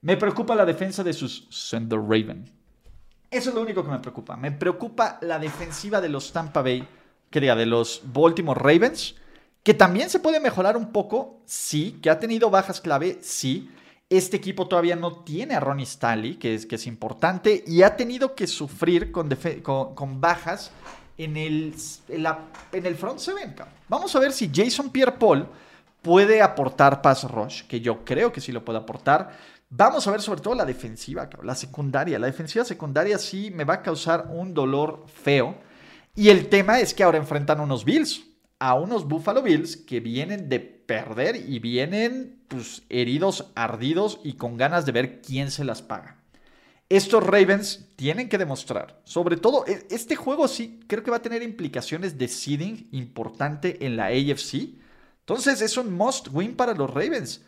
Me 0.00 0.16
preocupa 0.16 0.54
la 0.54 0.64
defensa 0.64 1.02
de 1.02 1.12
sus 1.12 1.48
Sender 1.50 2.00
Raven. 2.00 2.50
Eso 3.30 3.48
es 3.48 3.54
lo 3.54 3.62
único 3.62 3.84
que 3.84 3.90
me 3.90 3.98
preocupa. 3.98 4.36
Me 4.36 4.52
preocupa 4.52 5.18
la 5.22 5.38
defensiva 5.38 6.00
de 6.00 6.08
los 6.08 6.32
Tampa 6.32 6.62
Bay 6.62 6.86
que 7.32 7.40
diga, 7.40 7.56
de 7.56 7.66
los 7.66 8.02
Baltimore 8.04 8.60
Ravens, 8.60 9.16
que 9.62 9.74
también 9.74 10.10
se 10.10 10.18
puede 10.18 10.40
mejorar 10.40 10.76
un 10.76 10.92
poco, 10.92 11.40
sí, 11.46 11.98
que 12.02 12.10
ha 12.10 12.18
tenido 12.18 12.50
bajas 12.50 12.80
clave, 12.80 13.18
sí. 13.22 13.70
Este 14.10 14.36
equipo 14.36 14.68
todavía 14.68 14.96
no 14.96 15.22
tiene 15.22 15.54
a 15.54 15.60
Ronnie 15.60 15.84
Stanley, 15.84 16.34
que 16.34 16.54
es, 16.54 16.66
que 16.66 16.74
es 16.74 16.86
importante, 16.86 17.64
y 17.66 17.82
ha 17.82 17.96
tenido 17.96 18.34
que 18.34 18.46
sufrir 18.46 19.10
con, 19.10 19.30
con, 19.62 20.20
bajas 20.20 20.70
en 21.16 21.36
el, 21.36 21.74
en, 22.08 22.86
el 22.86 22.96
front. 22.96 23.20
Vamos 23.88 24.14
a 24.14 24.18
ver 24.18 24.32
si 24.32 24.50
Jason 24.52 24.90
Pierre-Paul 24.90 25.48
puede 26.02 26.42
aportar 26.42 27.00
pass 27.00 27.24
rush, 27.30 27.62
que 27.62 27.80
yo 27.80 28.04
creo 28.04 28.32
que 28.32 28.40
sí 28.40 28.52
lo 28.52 28.64
puede 28.64 28.80
aportar. 28.80 29.38
Vamos 29.70 30.06
a 30.06 30.10
ver 30.10 30.20
sobre 30.20 30.42
todo 30.42 30.54
la 30.54 30.66
defensiva, 30.66 31.30
la 31.42 31.54
secundaria. 31.54 32.18
La 32.18 32.26
defensiva 32.26 32.64
secundaria 32.64 33.16
sí 33.16 33.50
me 33.50 33.64
va 33.64 33.74
a 33.74 33.82
causar 33.82 34.26
un 34.30 34.52
dolor 34.52 35.06
feo. 35.06 35.54
Y 36.14 36.28
el 36.28 36.50
tema 36.50 36.80
es 36.80 36.92
que 36.92 37.02
ahora 37.02 37.16
enfrentan 37.16 37.60
unos 37.60 37.86
Bills, 37.86 38.31
a 38.62 38.74
unos 38.74 39.08
Buffalo 39.08 39.42
Bills 39.42 39.76
que 39.76 39.98
vienen 39.98 40.48
de 40.48 40.60
perder 40.60 41.34
y 41.34 41.58
vienen 41.58 42.44
pues, 42.46 42.82
heridos, 42.90 43.50
ardidos 43.56 44.20
y 44.22 44.34
con 44.34 44.56
ganas 44.56 44.86
de 44.86 44.92
ver 44.92 45.20
quién 45.20 45.50
se 45.50 45.64
las 45.64 45.82
paga. 45.82 46.22
Estos 46.88 47.26
Ravens 47.26 47.88
tienen 47.96 48.28
que 48.28 48.38
demostrar, 48.38 49.00
sobre 49.02 49.36
todo, 49.36 49.66
e, 49.66 49.84
este 49.90 50.14
juego 50.14 50.46
sí 50.46 50.78
creo 50.86 51.02
que 51.02 51.10
va 51.10 51.16
a 51.16 51.22
tener 51.22 51.42
implicaciones 51.42 52.16
de 52.16 52.28
seeding 52.28 52.88
importante 52.92 53.84
en 53.84 53.96
la 53.96 54.06
AFC. 54.06 54.78
Entonces 55.18 55.60
es 55.60 55.76
un 55.76 55.92
must 55.92 56.28
win 56.30 56.54
para 56.54 56.72
los 56.72 56.88
Ravens. 56.88 57.44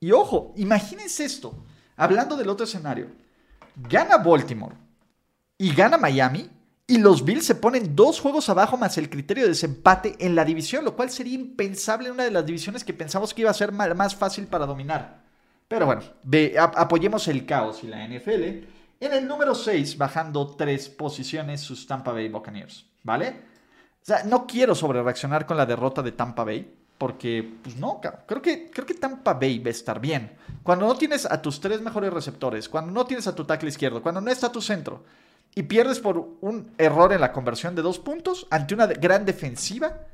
Y 0.00 0.10
ojo, 0.10 0.52
imagínense 0.56 1.24
esto, 1.24 1.64
hablando 1.94 2.36
del 2.36 2.48
otro 2.48 2.64
escenario, 2.64 3.12
gana 3.76 4.16
Baltimore 4.16 4.74
y 5.58 5.72
gana 5.72 5.96
Miami 5.96 6.50
y 6.88 6.98
los 6.98 7.24
Bills 7.24 7.44
se 7.44 7.56
ponen 7.56 7.96
dos 7.96 8.20
juegos 8.20 8.48
abajo 8.48 8.76
más 8.76 8.96
el 8.96 9.10
criterio 9.10 9.44
de 9.44 9.50
desempate 9.50 10.14
en 10.20 10.36
la 10.36 10.44
división, 10.44 10.84
lo 10.84 10.94
cual 10.94 11.10
sería 11.10 11.34
impensable 11.34 12.08
en 12.08 12.14
una 12.14 12.24
de 12.24 12.30
las 12.30 12.46
divisiones 12.46 12.84
que 12.84 12.94
pensamos 12.94 13.34
que 13.34 13.40
iba 13.40 13.50
a 13.50 13.54
ser 13.54 13.72
más 13.72 14.14
fácil 14.14 14.46
para 14.46 14.66
dominar. 14.66 15.24
Pero 15.66 15.86
bueno, 15.86 16.02
apoyemos 16.76 17.26
el 17.26 17.44
caos 17.44 17.82
y 17.82 17.88
la 17.88 18.06
NFL. 18.06 18.42
En 19.00 19.12
el 19.12 19.26
número 19.26 19.54
6, 19.54 19.98
bajando 19.98 20.54
tres 20.56 20.88
posiciones, 20.88 21.60
sus 21.60 21.88
Tampa 21.88 22.12
Bay 22.12 22.28
Buccaneers, 22.28 22.86
¿vale? 23.02 23.30
O 24.00 24.06
sea, 24.06 24.22
no 24.22 24.46
quiero 24.46 24.76
sobre 24.76 25.02
reaccionar 25.02 25.44
con 25.44 25.56
la 25.56 25.66
derrota 25.66 26.02
de 26.02 26.12
Tampa 26.12 26.44
Bay, 26.44 26.72
porque, 26.96 27.58
pues 27.62 27.76
no, 27.76 28.00
creo 28.26 28.40
que, 28.40 28.70
creo 28.70 28.86
que 28.86 28.94
Tampa 28.94 29.34
Bay 29.34 29.58
va 29.58 29.68
a 29.68 29.70
estar 29.70 30.00
bien. 30.00 30.36
Cuando 30.62 30.86
no 30.86 30.94
tienes 30.94 31.26
a 31.26 31.42
tus 31.42 31.60
tres 31.60 31.80
mejores 31.80 32.12
receptores, 32.12 32.68
cuando 32.68 32.92
no 32.92 33.04
tienes 33.04 33.26
a 33.26 33.34
tu 33.34 33.44
tackle 33.44 33.68
izquierdo, 33.68 34.00
cuando 34.00 34.20
no 34.20 34.30
está 34.30 34.52
tu 34.52 34.62
centro, 34.62 35.04
y 35.54 35.62
pierdes 35.64 36.00
por 36.00 36.36
un 36.40 36.72
error 36.78 37.12
en 37.12 37.20
la 37.20 37.32
conversión 37.32 37.74
de 37.74 37.82
dos 37.82 37.98
puntos 37.98 38.46
ante 38.50 38.74
una 38.74 38.86
gran 38.86 39.24
defensiva, 39.24 40.06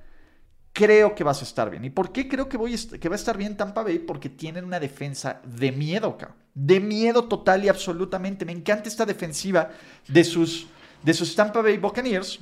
creo 0.73 1.14
que 1.14 1.25
vas 1.25 1.40
a 1.40 1.45
estar 1.45 1.71
bien. 1.71 1.85
¿Y 1.85 1.90
por 1.90 2.12
qué 2.12 2.29
creo 2.29 2.49
que, 2.49 2.57
voy 2.57 2.77
que 2.77 3.09
va 3.09 3.14
a 3.14 3.18
estar 3.18 3.37
bien 3.37 3.57
Tampa 3.57 3.83
Bay? 3.83 3.99
Porque 3.99 4.29
tienen 4.29 4.64
una 4.64 4.81
defensa 4.81 5.40
de 5.45 5.73
miedo, 5.73 6.16
cabrón. 6.16 6.37
De 6.55 6.81
miedo 6.81 7.25
total 7.25 7.64
y 7.64 7.68
absolutamente. 7.68 8.45
Me 8.45 8.53
encanta 8.53 8.88
esta 8.88 9.07
defensiva 9.07 9.71
de 10.07 10.23
sus, 10.23 10.66
de 11.03 11.14
sus 11.14 11.35
Tampa 11.35 11.62
Bay 11.62 11.79
Buccaneers. 11.79 12.40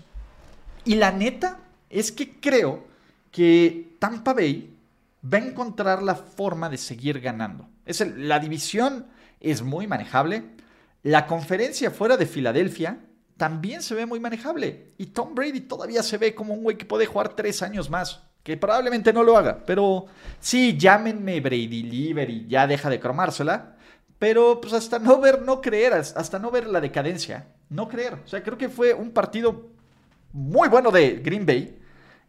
Y 0.85 0.97
la 0.97 1.13
neta 1.13 1.59
es 1.89 2.11
que 2.13 2.39
creo 2.41 2.85
que 3.31 3.97
Tampa 3.99 4.35
Bay 4.35 4.75
va 5.23 5.39
a 5.39 5.43
encontrar 5.43 6.03
la 6.03 6.15
forma 6.15 6.69
de 6.69 6.77
seguir 6.77 7.21
ganando. 7.21 7.69
Es 7.87 8.01
la 8.01 8.39
división 8.39 9.07
es 9.41 9.63
muy 9.63 9.87
manejable. 9.87 10.45
La 11.03 11.27
conferencia 11.27 11.91
fuera 11.91 12.17
de 12.17 12.27
Filadelfia 12.27 13.01
también 13.37 13.81
se 13.83 13.95
ve 13.95 14.05
muy 14.05 14.21
manejable. 14.21 14.93
Y 14.99 15.07
Tom 15.07 15.35
Brady 15.35 15.61
todavía 15.61 16.03
se 16.03 16.19
ve 16.19 16.35
como 16.35 16.53
un 16.53 16.63
güey 16.63 16.77
que 16.77 16.85
puede 16.85 17.07
jugar 17.07 17.35
tres 17.35 17.63
años 17.63 17.89
más. 17.89 18.23
Que 18.43 18.57
probablemente 18.57 19.13
no 19.13 19.23
lo 19.23 19.37
haga. 19.37 19.65
Pero 19.65 20.07
sí, 20.41 20.77
llámenme 20.77 21.41
Brady 21.41 21.83
Liver 21.83 22.29
y 22.29 22.47
ya 22.47 22.67
deja 22.67 22.91
de 22.91 23.01
cromársela. 23.01 23.77
Pero 24.19 24.61
pues 24.61 24.75
hasta 24.75 24.99
no 24.99 25.19
ver, 25.19 25.41
no 25.41 25.63
creer, 25.63 25.95
hasta 25.95 26.39
no 26.39 26.51
ver 26.51 26.67
la 26.67 26.83
decadencia. 26.83 27.47
No 27.71 27.89
creer. 27.89 28.19
O 28.23 28.29
sea, 28.29 28.43
creo 28.43 28.59
que 28.59 28.69
fue 28.69 28.93
un 28.93 29.11
partido 29.11 29.71
muy 30.33 30.69
bueno 30.69 30.91
de 30.91 31.15
Green 31.17 31.47
Bay. 31.47 31.79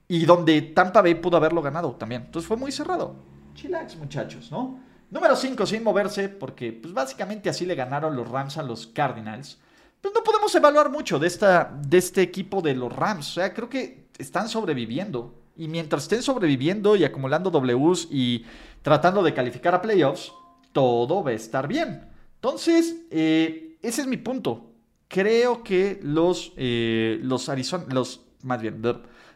Y 0.08 0.26
donde 0.26 0.62
Tampa 0.62 1.02
Bay 1.02 1.16
pudo 1.16 1.36
haberlo 1.36 1.62
ganado 1.62 1.92
también. 1.96 2.24
Entonces 2.28 2.48
fue 2.48 2.56
muy 2.56 2.72
cerrado. 2.72 3.16
Chillax, 3.54 3.98
muchachos, 3.98 4.50
¿no? 4.50 4.80
Número 5.12 5.36
5, 5.36 5.66
sin 5.66 5.84
moverse, 5.84 6.30
porque 6.30 6.72
pues, 6.72 6.94
básicamente 6.94 7.50
así 7.50 7.66
le 7.66 7.76
ganaron 7.76 8.16
los 8.16 8.28
Rams 8.28 8.58
a 8.58 8.64
los 8.64 8.88
Cardinals. 8.88 9.60
Pues 10.00 10.14
no 10.14 10.24
podemos 10.24 10.56
evaluar 10.56 10.90
mucho 10.90 11.20
de, 11.20 11.28
esta, 11.28 11.78
de 11.86 11.98
este 11.98 12.22
equipo 12.22 12.62
de 12.62 12.74
los 12.74 12.96
Rams. 12.96 13.32
O 13.32 13.34
sea, 13.34 13.54
creo 13.54 13.70
que 13.70 14.08
están 14.18 14.48
sobreviviendo. 14.48 15.36
Y 15.58 15.68
mientras 15.68 16.04
estén 16.04 16.24
sobreviviendo 16.24 16.96
y 16.96 17.04
acumulando 17.04 17.52
Ws 17.52 18.08
y 18.10 18.46
tratando 18.82 19.22
de 19.22 19.34
calificar 19.34 19.76
a 19.76 19.82
playoffs, 19.82 20.32
todo 20.72 21.22
va 21.22 21.32
a 21.32 21.34
estar 21.34 21.68
bien. 21.68 22.08
Entonces, 22.36 22.96
eh, 23.12 23.78
ese 23.82 24.02
es 24.02 24.08
mi 24.08 24.18
punto. 24.18 24.72
Creo 25.10 25.62
que 25.62 26.00
los, 26.02 26.54
eh, 26.56 27.20
los 27.22 27.50
Arizona, 27.50 27.84
los, 27.90 28.22
más 28.44 28.62
bien, 28.62 28.82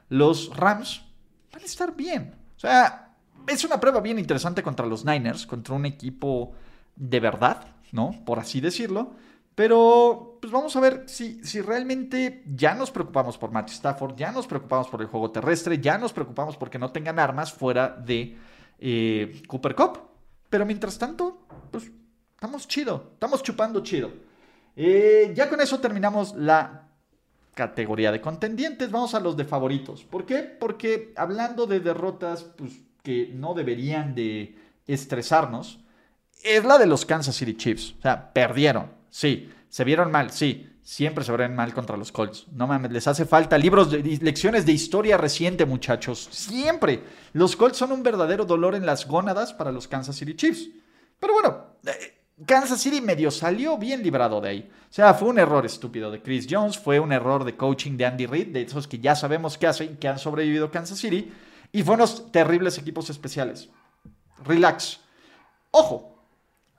los 0.07 0.55
Rams 0.55 1.03
van 1.51 1.61
a 1.61 1.65
estar 1.65 1.93
bien. 1.97 2.33
O 2.55 2.59
sea, 2.59 3.04
es 3.47 3.63
una 3.63 3.79
prueba 3.79 3.99
bien 4.01 4.19
interesante 4.19 4.63
contra 4.63 4.85
los 4.85 5.05
Niners, 5.05 5.45
contra 5.45 5.75
un 5.75 5.85
equipo 5.85 6.53
de 6.95 7.19
verdad, 7.19 7.67
¿no? 7.91 8.15
Por 8.25 8.39
así 8.39 8.61
decirlo. 8.61 9.13
Pero, 9.55 10.37
pues 10.41 10.51
vamos 10.51 10.75
a 10.75 10.81
ver 10.81 11.03
si, 11.07 11.41
si 11.43 11.61
realmente 11.61 12.43
ya 12.45 12.75
nos 12.75 12.91
preocupamos 12.91 13.37
por 13.37 13.51
Matt 13.51 13.69
Stafford, 13.69 14.15
ya 14.17 14.31
nos 14.33 14.47
preocupamos 14.47 14.89
por 14.89 15.01
el 15.01 15.07
juego 15.07 15.31
terrestre, 15.31 15.79
ya 15.79 15.97
nos 15.97 16.11
preocupamos 16.11 16.57
porque 16.57 16.77
no 16.77 16.91
tengan 16.91 17.19
armas 17.19 17.53
fuera 17.53 17.89
de 17.89 18.37
eh, 18.79 19.41
Cooper 19.47 19.75
Cup. 19.75 19.99
Pero 20.49 20.65
mientras 20.65 20.97
tanto, 20.97 21.47
pues 21.71 21.89
estamos 22.33 22.67
chido, 22.67 23.11
estamos 23.13 23.41
chupando 23.43 23.81
chido. 23.81 24.11
Eh, 24.75 25.31
ya 25.33 25.49
con 25.49 25.61
eso 25.61 25.79
terminamos 25.79 26.35
la 26.35 26.89
categoría 27.53 28.11
de 28.11 28.19
contendientes. 28.19 28.91
Vamos 28.91 29.15
a 29.15 29.21
los 29.21 29.37
de 29.37 29.45
favoritos. 29.45 30.03
¿Por 30.03 30.25
qué? 30.25 30.39
Porque 30.39 31.13
hablando 31.15 31.65
de 31.65 31.79
derrotas, 31.79 32.43
pues 32.43 32.73
que 33.05 33.31
no 33.33 33.53
deberían 33.53 34.15
de 34.15 34.57
estresarnos 34.85 35.79
es 36.43 36.65
la 36.65 36.77
de 36.77 36.85
los 36.85 37.05
Kansas 37.05 37.35
City 37.35 37.55
Chiefs. 37.55 37.95
O 37.99 38.01
sea, 38.01 38.33
perdieron, 38.33 38.91
sí. 39.09 39.49
Se 39.69 39.83
vieron 39.83 40.11
mal, 40.11 40.31
sí. 40.31 40.69
Siempre 40.83 41.23
se 41.23 41.31
verán 41.31 41.55
mal 41.55 41.73
contra 41.73 41.97
los 41.97 42.11
Colts. 42.11 42.45
No 42.51 42.67
mames, 42.67 42.91
les 42.91 43.07
hace 43.07 43.25
falta 43.25 43.57
libros 43.57 43.89
de 43.89 44.03
lecciones 44.21 44.65
de 44.65 44.71
historia 44.71 45.17
reciente, 45.17 45.65
muchachos. 45.65 46.27
Siempre. 46.31 47.01
Los 47.33 47.55
Colts 47.55 47.77
son 47.77 47.91
un 47.91 48.03
verdadero 48.03 48.45
dolor 48.45 48.75
en 48.75 48.85
las 48.85 49.07
gónadas 49.07 49.53
para 49.53 49.71
los 49.71 49.87
Kansas 49.87 50.15
City 50.15 50.35
Chiefs. 50.35 50.69
Pero 51.19 51.33
bueno, 51.33 51.65
eh, 51.87 52.15
Kansas 52.45 52.79
City 52.79 53.01
medio 53.01 53.31
salió 53.31 53.77
bien 53.77 54.03
librado 54.03 54.39
de 54.39 54.49
ahí. 54.49 54.69
O 54.89 54.93
sea, 54.93 55.15
fue 55.15 55.29
un 55.29 55.39
error 55.39 55.65
estúpido 55.65 56.11
de 56.11 56.21
Chris 56.21 56.45
Jones, 56.47 56.77
fue 56.77 56.99
un 56.99 57.11
error 57.11 57.43
de 57.43 57.57
coaching 57.57 57.97
de 57.97 58.05
Andy 58.05 58.27
Reid, 58.27 58.47
de 58.49 58.61
esos 58.61 58.87
que 58.87 58.99
ya 58.99 59.15
sabemos 59.15 59.57
que 59.57 59.67
hacen, 59.67 59.97
que 59.97 60.07
han 60.07 60.19
sobrevivido 60.19 60.69
Kansas 60.69 60.99
City. 60.99 61.31
Y 61.75 61.83
fueron 61.83 62.07
unos 62.07 62.31
terribles 62.31 62.77
equipos 62.77 63.09
especiales. 63.09 63.67
Relax. 64.45 65.01
Ojo, 65.71 66.23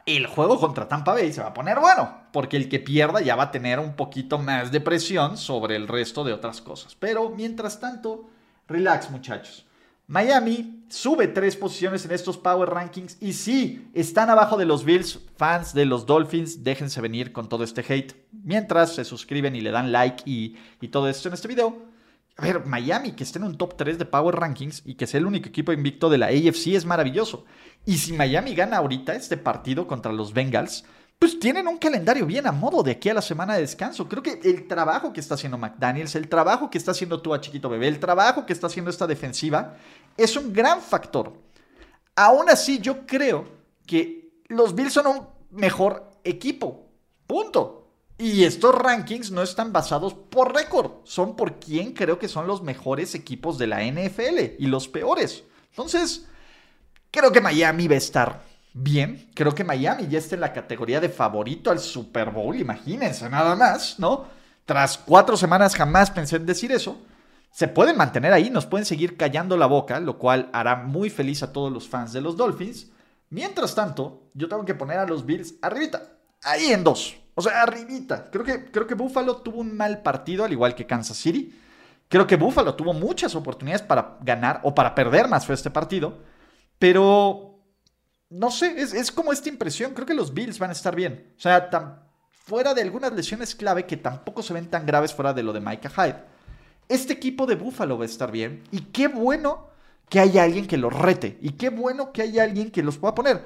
el 0.06 0.26
juego 0.26 0.59
contra 0.59 0.88
Tampa 0.88 1.12
Bay 1.12 1.35
se 1.35 1.42
va 1.42 1.48
a 1.48 1.52
poner 1.52 1.78
bueno, 1.80 2.22
porque 2.32 2.56
el 2.56 2.70
que 2.70 2.78
pierda 2.78 3.20
ya 3.20 3.37
va 3.37 3.42
a 3.42 3.50
tener 3.50 3.78
un 3.78 3.94
poquito 3.94 4.38
más 4.38 4.72
de 4.72 4.80
presión 4.80 5.37
sobre 5.37 5.76
el 5.76 5.87
resto 5.87 6.24
de 6.24 6.32
otras 6.32 6.62
cosas. 6.62 6.94
Pero 6.94 7.28
mientras 7.28 7.78
tanto, 7.78 8.30
relax 8.68 9.11
muchachos. 9.11 9.66
Miami 10.06 10.87
sube 10.88 11.28
tres 11.28 11.56
posiciones 11.56 12.06
en 12.06 12.12
estos 12.12 12.38
Power 12.38 12.70
Rankings 12.70 13.18
y 13.20 13.35
sí, 13.35 13.90
están 13.92 14.30
abajo 14.30 14.56
de 14.56 14.64
los 14.64 14.82
Bills, 14.82 15.18
fans 15.37 15.74
de 15.74 15.85
los 15.85 16.06
Dolphins, 16.06 16.64
déjense 16.64 17.02
venir 17.02 17.35
con 17.35 17.50
todo 17.50 17.64
este 17.64 17.85
hate. 17.87 18.14
Mientras 18.32 18.94
se 18.94 19.04
suscriben 19.04 19.56
y 19.56 19.61
le 19.61 19.72
dan 19.72 19.92
like 19.92 20.22
y, 20.24 20.56
y 20.80 20.88
todo 20.88 21.06
esto 21.11 21.28
en 21.28 21.35
este 21.35 21.48
video, 21.48 21.95
a 22.38 22.42
ver, 22.42 22.66
Miami, 22.66 23.12
que 23.12 23.25
esté 23.25 23.38
en 23.38 23.44
un 23.44 23.57
top 23.57 23.77
3 23.77 23.99
de 23.99 24.05
Power 24.05 24.37
Rankings 24.37 24.83
y 24.85 24.94
que 24.94 25.07
sea 25.07 25.18
el 25.18 25.27
único 25.27 25.49
equipo 25.49 25.72
invicto 25.72 26.11
de 26.11 26.18
la 26.18 26.27
AFC 26.27 26.75
es 26.75 26.85
maravilloso. 26.85 27.46
Y 27.87 27.96
si 27.96 28.12
Miami 28.12 28.55
gana 28.55 28.77
ahorita 28.77 29.14
este 29.14 29.38
partido 29.38 29.87
contra 29.87 30.12
los 30.12 30.35
Bengals, 30.35 30.85
pues 31.18 31.40
tienen 31.40 31.66
un 31.66 31.79
calendario 31.79 32.27
bien 32.27 32.46
a 32.46 32.53
modo 32.53 32.83
de 32.83 32.90
aquí 32.90 33.09
a 33.09 33.14
la 33.14 33.22
semana 33.22 33.55
de 33.55 33.62
descanso. 33.62 34.07
Creo 34.07 34.22
que 34.22 34.38
el 34.44 34.68
trabajo 34.68 35.14
que 35.14 35.20
está 35.20 35.35
haciendo 35.35 35.57
McDaniels, 35.57 36.14
el 36.14 36.29
trabajo 36.29 36.68
que 36.68 36.77
está 36.77 36.90
haciendo 36.90 37.22
tú 37.22 37.33
a 37.33 37.40
Chiquito 37.40 37.70
Bebé, 37.70 37.88
el 37.88 38.01
trabajo 38.01 38.44
que 38.44 38.53
está 38.53 38.66
haciendo 38.66 38.90
esta 38.90 39.07
defensiva, 39.07 39.77
es 40.18 40.37
un 40.37 40.53
gran 40.53 40.83
factor. 40.83 41.33
Aún 42.14 42.51
así, 42.51 42.81
yo 42.81 43.07
creo 43.07 43.49
que 43.87 44.42
los 44.49 44.75
Bills 44.75 44.92
son 44.92 45.07
un 45.07 45.27
mejor 45.51 46.11
equipo. 46.22 46.90
Punto. 47.27 47.86
Y 48.18 48.44
estos 48.44 48.74
rankings 48.74 49.31
no 49.31 49.42
están 49.42 49.72
basados 49.72 50.14
por 50.14 50.55
récord, 50.55 50.90
son 51.05 51.37
por 51.37 51.61
quién 51.61 51.92
creo 51.92 52.18
que 52.18 52.29
son 52.29 52.46
los 52.46 52.62
mejores 52.62 53.14
equipos 53.14 53.59
de 53.59 53.66
la 53.66 53.85
NFL 53.85 54.57
y 54.59 54.66
los 54.66 54.88
peores. 54.88 55.44
Entonces, 55.70 56.26
creo 57.11 57.31
que 57.31 57.42
Miami 57.42 57.88
va 57.88 57.94
a 57.94 57.98
estar 57.98 58.42
bien. 58.72 59.31
Creo 59.35 59.55
que 59.55 59.64
Miami 59.64 60.07
ya 60.09 60.18
está 60.18 60.35
en 60.35 60.42
la 60.42 60.52
categoría 60.52 61.00
de 61.00 61.09
favorito 61.09 61.70
al 61.70 61.79
Super 61.79 62.31
Bowl, 62.31 62.57
imagínense 62.57 63.29
nada 63.29 63.55
más, 63.55 63.98
¿no? 63.98 64.26
Tras 64.64 64.98
cuatro 64.98 65.37
semanas 65.37 65.74
jamás 65.74 66.11
pensé 66.11 66.37
en 66.37 66.46
decir 66.46 66.72
eso. 66.72 66.98
se 67.50 67.68
pueden 67.68 67.96
mantener 67.96 68.35
ahí, 68.35 68.50
nos 68.50 68.66
pueden 68.66 68.85
seguir 68.85 69.16
callando 69.16 69.57
la 69.57 69.64
boca, 69.64 69.98
lo 69.98 70.18
cual 70.18 70.50
hará 70.52 70.76
muy 70.76 71.09
feliz 71.09 71.42
a 71.42 71.52
todos 71.52 71.72
los 71.72 71.88
fans 71.88 72.12
de 72.12 72.20
los 72.20 72.37
Dolphins. 72.37 72.90
Mientras 73.31 73.74
tanto, 73.74 74.29
yo 74.35 74.46
tengo 74.46 74.66
que 74.66 74.74
poner 74.74 74.98
a 74.98 75.07
los 75.07 75.24
Bills 75.24 75.55
arribita, 75.62 76.18
ahí 76.42 76.66
en 76.66 76.85
dos, 76.85 77.16
o 77.37 77.42
sea, 77.42 77.62
arribita. 77.62 78.31
Creo 78.31 78.44
que, 78.44 78.64
creo 78.64 78.87
que 78.87 78.94
Buffalo 78.94 79.37
tuvo 79.37 79.61
un 79.61 79.77
mal 79.77 80.03
partido, 80.03 80.44
al 80.44 80.53
igual 80.53 80.75
que 80.75 80.87
Kansas 80.87 81.18
City. 81.18 81.55
Creo 82.09 82.27
que 82.27 82.37
Buffalo 82.37 82.75
tuvo 82.75 82.94
muchas 82.94 83.35
oportunidades 83.35 83.83
para 83.83 84.16
ganar 84.22 84.61
o 84.62 84.75
para 84.75 84.94
perder 84.94 85.29
más 85.29 85.44
fue 85.44 85.55
este 85.55 85.70
partido, 85.70 86.18
pero 86.79 87.61
no 88.31 88.51
sé, 88.51 88.81
es, 88.81 89.12
como 89.12 89.33
esta 89.33 89.51
impresión. 89.51 89.92
Creo 89.92 90.07
que 90.07 90.14
los 90.14 90.33
Bills 90.33 90.59
van 90.59 90.70
a 90.70 90.72
estar 90.72 90.96
bien. 90.96 91.35
O 91.37 91.40
sea, 91.40 91.68
fuera 92.31 92.72
de 92.72 92.81
algunas 92.81 93.12
lesiones 93.12 93.55
clave 93.55 93.85
que 93.85 93.99
tampoco 93.99 94.42
se 94.42 94.55
ven 94.55 94.70
tan 94.70 94.87
graves 94.87 95.12
fuera 95.12 95.35
de 95.35 95.42
lo 95.42 95.53
de 95.53 95.61
Micah 95.61 95.90
Hyde. 95.90 96.25
Este 96.88 97.12
equipo 97.12 97.44
de 97.44 97.57
Buffalo 97.57 97.99
va 97.99 98.05
a 98.05 98.07
estar 98.07 98.31
bien. 98.31 98.62
Y 98.70 98.81
qué 98.81 99.09
bueno 99.09 99.68
que 100.09 100.20
haya 100.20 100.44
alguien 100.44 100.66
que 100.66 100.79
los 100.79 100.94
rete. 100.94 101.37
Y 101.42 101.51
qué 101.51 101.68
bueno 101.68 102.12
que 102.12 102.22
haya 102.22 102.44
alguien 102.44 102.70
que 102.70 102.83
los 102.83 102.96
pueda 102.96 103.14
poner. 103.14 103.44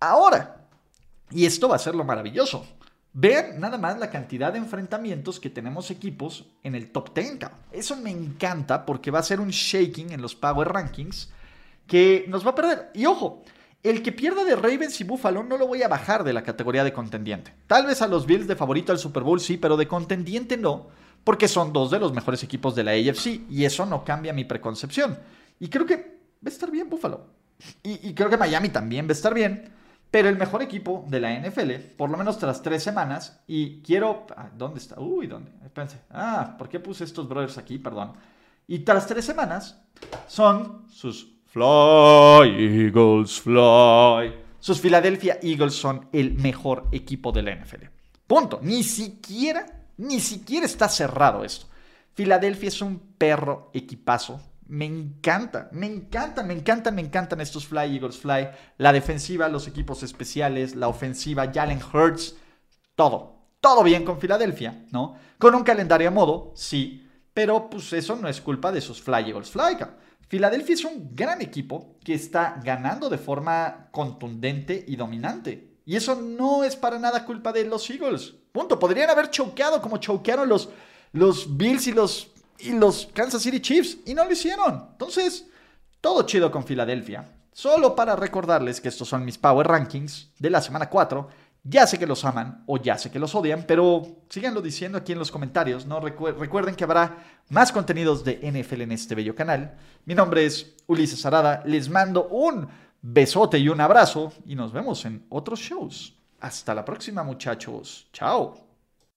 Ahora, 0.00 0.68
y 1.30 1.44
esto 1.44 1.68
va 1.68 1.76
a 1.76 1.80
ser 1.80 1.94
lo 1.94 2.04
maravilloso. 2.04 2.64
Vean 3.18 3.58
nada 3.58 3.78
más 3.78 3.98
la 3.98 4.10
cantidad 4.10 4.52
de 4.52 4.58
enfrentamientos 4.58 5.40
que 5.40 5.48
tenemos 5.48 5.90
equipos 5.90 6.44
en 6.62 6.74
el 6.74 6.92
top 6.92 7.14
10. 7.14 7.38
Eso 7.72 7.96
me 7.96 8.10
encanta 8.10 8.84
porque 8.84 9.10
va 9.10 9.20
a 9.20 9.22
ser 9.22 9.40
un 9.40 9.48
shaking 9.48 10.12
en 10.12 10.20
los 10.20 10.34
Power 10.34 10.68
Rankings 10.68 11.30
que 11.86 12.26
nos 12.28 12.44
va 12.44 12.50
a 12.50 12.54
perder. 12.54 12.90
Y 12.92 13.06
ojo, 13.06 13.42
el 13.82 14.02
que 14.02 14.12
pierda 14.12 14.44
de 14.44 14.54
Ravens 14.54 15.00
y 15.00 15.04
Buffalo 15.04 15.42
no 15.42 15.56
lo 15.56 15.66
voy 15.66 15.82
a 15.82 15.88
bajar 15.88 16.24
de 16.24 16.34
la 16.34 16.42
categoría 16.42 16.84
de 16.84 16.92
contendiente. 16.92 17.54
Tal 17.66 17.86
vez 17.86 18.02
a 18.02 18.06
los 18.06 18.26
Bills 18.26 18.46
de 18.46 18.54
favorito 18.54 18.92
al 18.92 18.98
Super 18.98 19.22
Bowl 19.22 19.40
sí, 19.40 19.56
pero 19.56 19.78
de 19.78 19.88
contendiente 19.88 20.58
no, 20.58 20.88
porque 21.24 21.48
son 21.48 21.72
dos 21.72 21.90
de 21.90 21.98
los 21.98 22.12
mejores 22.12 22.42
equipos 22.42 22.74
de 22.74 22.84
la 22.84 22.90
AFC 22.90 23.48
y 23.48 23.64
eso 23.64 23.86
no 23.86 24.04
cambia 24.04 24.34
mi 24.34 24.44
preconcepción. 24.44 25.18
Y 25.58 25.68
creo 25.68 25.86
que 25.86 25.96
va 25.96 26.46
a 26.46 26.48
estar 26.50 26.70
bien 26.70 26.90
Buffalo. 26.90 27.28
Y, 27.82 28.12
creo 28.12 28.28
que 28.28 28.36
Miami 28.36 28.68
también 28.68 29.06
va 29.06 29.10
a 29.10 29.12
estar 29.12 29.32
bien. 29.32 29.72
Pero 30.10 30.28
el 30.28 30.36
mejor 30.36 30.62
equipo 30.62 31.04
de 31.08 31.20
la 31.20 31.38
NFL, 31.38 31.72
por 31.96 32.10
lo 32.10 32.16
menos 32.16 32.38
tras 32.38 32.62
tres 32.62 32.82
semanas, 32.82 33.42
y 33.46 33.82
quiero... 33.82 34.26
Ah, 34.36 34.50
¿Dónde 34.56 34.78
está? 34.78 34.98
Uy, 35.00 35.26
¿dónde? 35.26 35.50
Espérense. 35.64 35.98
Ah, 36.10 36.54
¿por 36.56 36.68
qué 36.68 36.80
puse 36.80 37.04
estos 37.04 37.28
brothers 37.28 37.58
aquí? 37.58 37.78
Perdón. 37.78 38.12
Y 38.68 38.80
tras 38.80 39.06
tres 39.06 39.24
semanas 39.24 39.82
son 40.26 40.86
sus 40.88 41.36
Fly, 41.56 42.84
Eagles, 42.84 43.40
fly. 43.40 44.30
Sus 44.60 44.78
Philadelphia 44.78 45.38
Eagles 45.40 45.72
son 45.72 46.06
el 46.12 46.34
mejor 46.34 46.86
equipo 46.92 47.32
de 47.32 47.42
la 47.42 47.54
NFL. 47.54 47.86
Punto. 48.26 48.60
Ni 48.62 48.82
siquiera, 48.82 49.64
ni 49.96 50.20
siquiera 50.20 50.66
está 50.66 50.86
cerrado 50.86 51.44
esto. 51.44 51.66
Philadelphia 52.12 52.68
es 52.68 52.82
un 52.82 52.98
perro 53.16 53.70
equipazo. 53.72 54.38
Me 54.68 54.84
encanta, 54.84 55.68
me 55.72 55.86
encantan, 55.86 56.46
me 56.46 56.54
encantan, 56.54 56.94
me 56.94 57.02
encantan 57.02 57.40
estos 57.40 57.66
Fly 57.66 57.96
Eagles 57.96 58.18
Fly. 58.18 58.48
La 58.78 58.92
defensiva, 58.92 59.48
los 59.48 59.68
equipos 59.68 60.02
especiales, 60.02 60.74
la 60.74 60.88
ofensiva, 60.88 61.50
Jalen 61.52 61.80
Hurts, 61.92 62.36
todo. 62.94 63.36
Todo 63.60 63.82
bien 63.82 64.04
con 64.04 64.20
Filadelfia, 64.20 64.86
¿no? 64.90 65.16
Con 65.38 65.54
un 65.54 65.62
calendario 65.62 66.08
a 66.08 66.12
modo, 66.12 66.52
sí. 66.54 67.08
Pero 67.32 67.70
pues 67.70 67.92
eso 67.92 68.16
no 68.16 68.28
es 68.28 68.40
culpa 68.40 68.72
de 68.72 68.80
sus 68.80 69.00
Fly 69.00 69.30
Eagles 69.30 69.50
Fly. 69.50 69.76
Filadelfia 70.28 70.74
es 70.74 70.84
un 70.84 71.14
gran 71.14 71.40
equipo 71.40 71.96
que 72.02 72.14
está 72.14 72.60
ganando 72.64 73.08
de 73.08 73.18
forma 73.18 73.88
contundente 73.92 74.84
y 74.86 74.96
dominante. 74.96 75.76
Y 75.84 75.94
eso 75.94 76.16
no 76.16 76.64
es 76.64 76.74
para 76.74 76.98
nada 76.98 77.24
culpa 77.24 77.52
de 77.52 77.64
los 77.64 77.88
Eagles. 77.88 78.34
Punto. 78.50 78.78
Podrían 78.78 79.10
haber 79.10 79.30
choqueado 79.30 79.80
como 79.80 79.98
choquearon 79.98 80.48
los, 80.48 80.68
los 81.12 81.56
Bills 81.56 81.86
y 81.86 81.92
los, 81.92 82.32
y 82.58 82.70
los 82.72 83.08
Kansas 83.12 83.42
City 83.42 83.60
Chiefs. 83.60 83.98
Y 84.06 84.14
no 84.14 84.24
lo 84.24 84.32
hicieron. 84.32 84.88
Entonces, 84.92 85.46
todo 86.00 86.22
chido 86.22 86.50
con 86.50 86.64
Filadelfia. 86.64 87.32
Solo 87.52 87.96
para 87.96 88.16
recordarles 88.16 88.80
que 88.80 88.88
estos 88.88 89.08
son 89.08 89.24
mis 89.24 89.38
Power 89.38 89.66
Rankings 89.66 90.30
de 90.38 90.50
la 90.50 90.60
semana 90.60 90.90
4 90.90 91.28
ya 91.68 91.86
sé 91.86 91.98
que 91.98 92.06
los 92.06 92.24
aman 92.24 92.62
o 92.66 92.78
ya 92.78 92.96
sé 92.96 93.10
que 93.10 93.18
los 93.18 93.34
odian, 93.34 93.64
pero 93.66 94.06
síganlo 94.28 94.62
diciendo 94.62 94.98
aquí 94.98 95.12
en 95.12 95.18
los 95.18 95.32
comentarios, 95.32 95.84
¿no? 95.84 96.00
recuerden 96.00 96.76
que 96.76 96.84
habrá 96.84 97.18
más 97.48 97.72
contenidos 97.72 98.24
de 98.24 98.38
NFL 98.40 98.82
en 98.82 98.92
este 98.92 99.14
bello 99.14 99.34
canal. 99.34 99.76
Mi 100.04 100.14
nombre 100.14 100.46
es 100.46 100.74
Ulises 100.86 101.26
Arada, 101.26 101.62
les 101.66 101.88
mando 101.88 102.28
un 102.28 102.68
besote 103.02 103.58
y 103.58 103.68
un 103.68 103.80
abrazo 103.80 104.32
y 104.46 104.54
nos 104.54 104.72
vemos 104.72 105.04
en 105.06 105.26
otros 105.28 105.58
shows. 105.58 106.14
Hasta 106.40 106.74
la 106.74 106.84
próxima 106.84 107.24
muchachos. 107.24 108.06
Chao. 108.12 108.65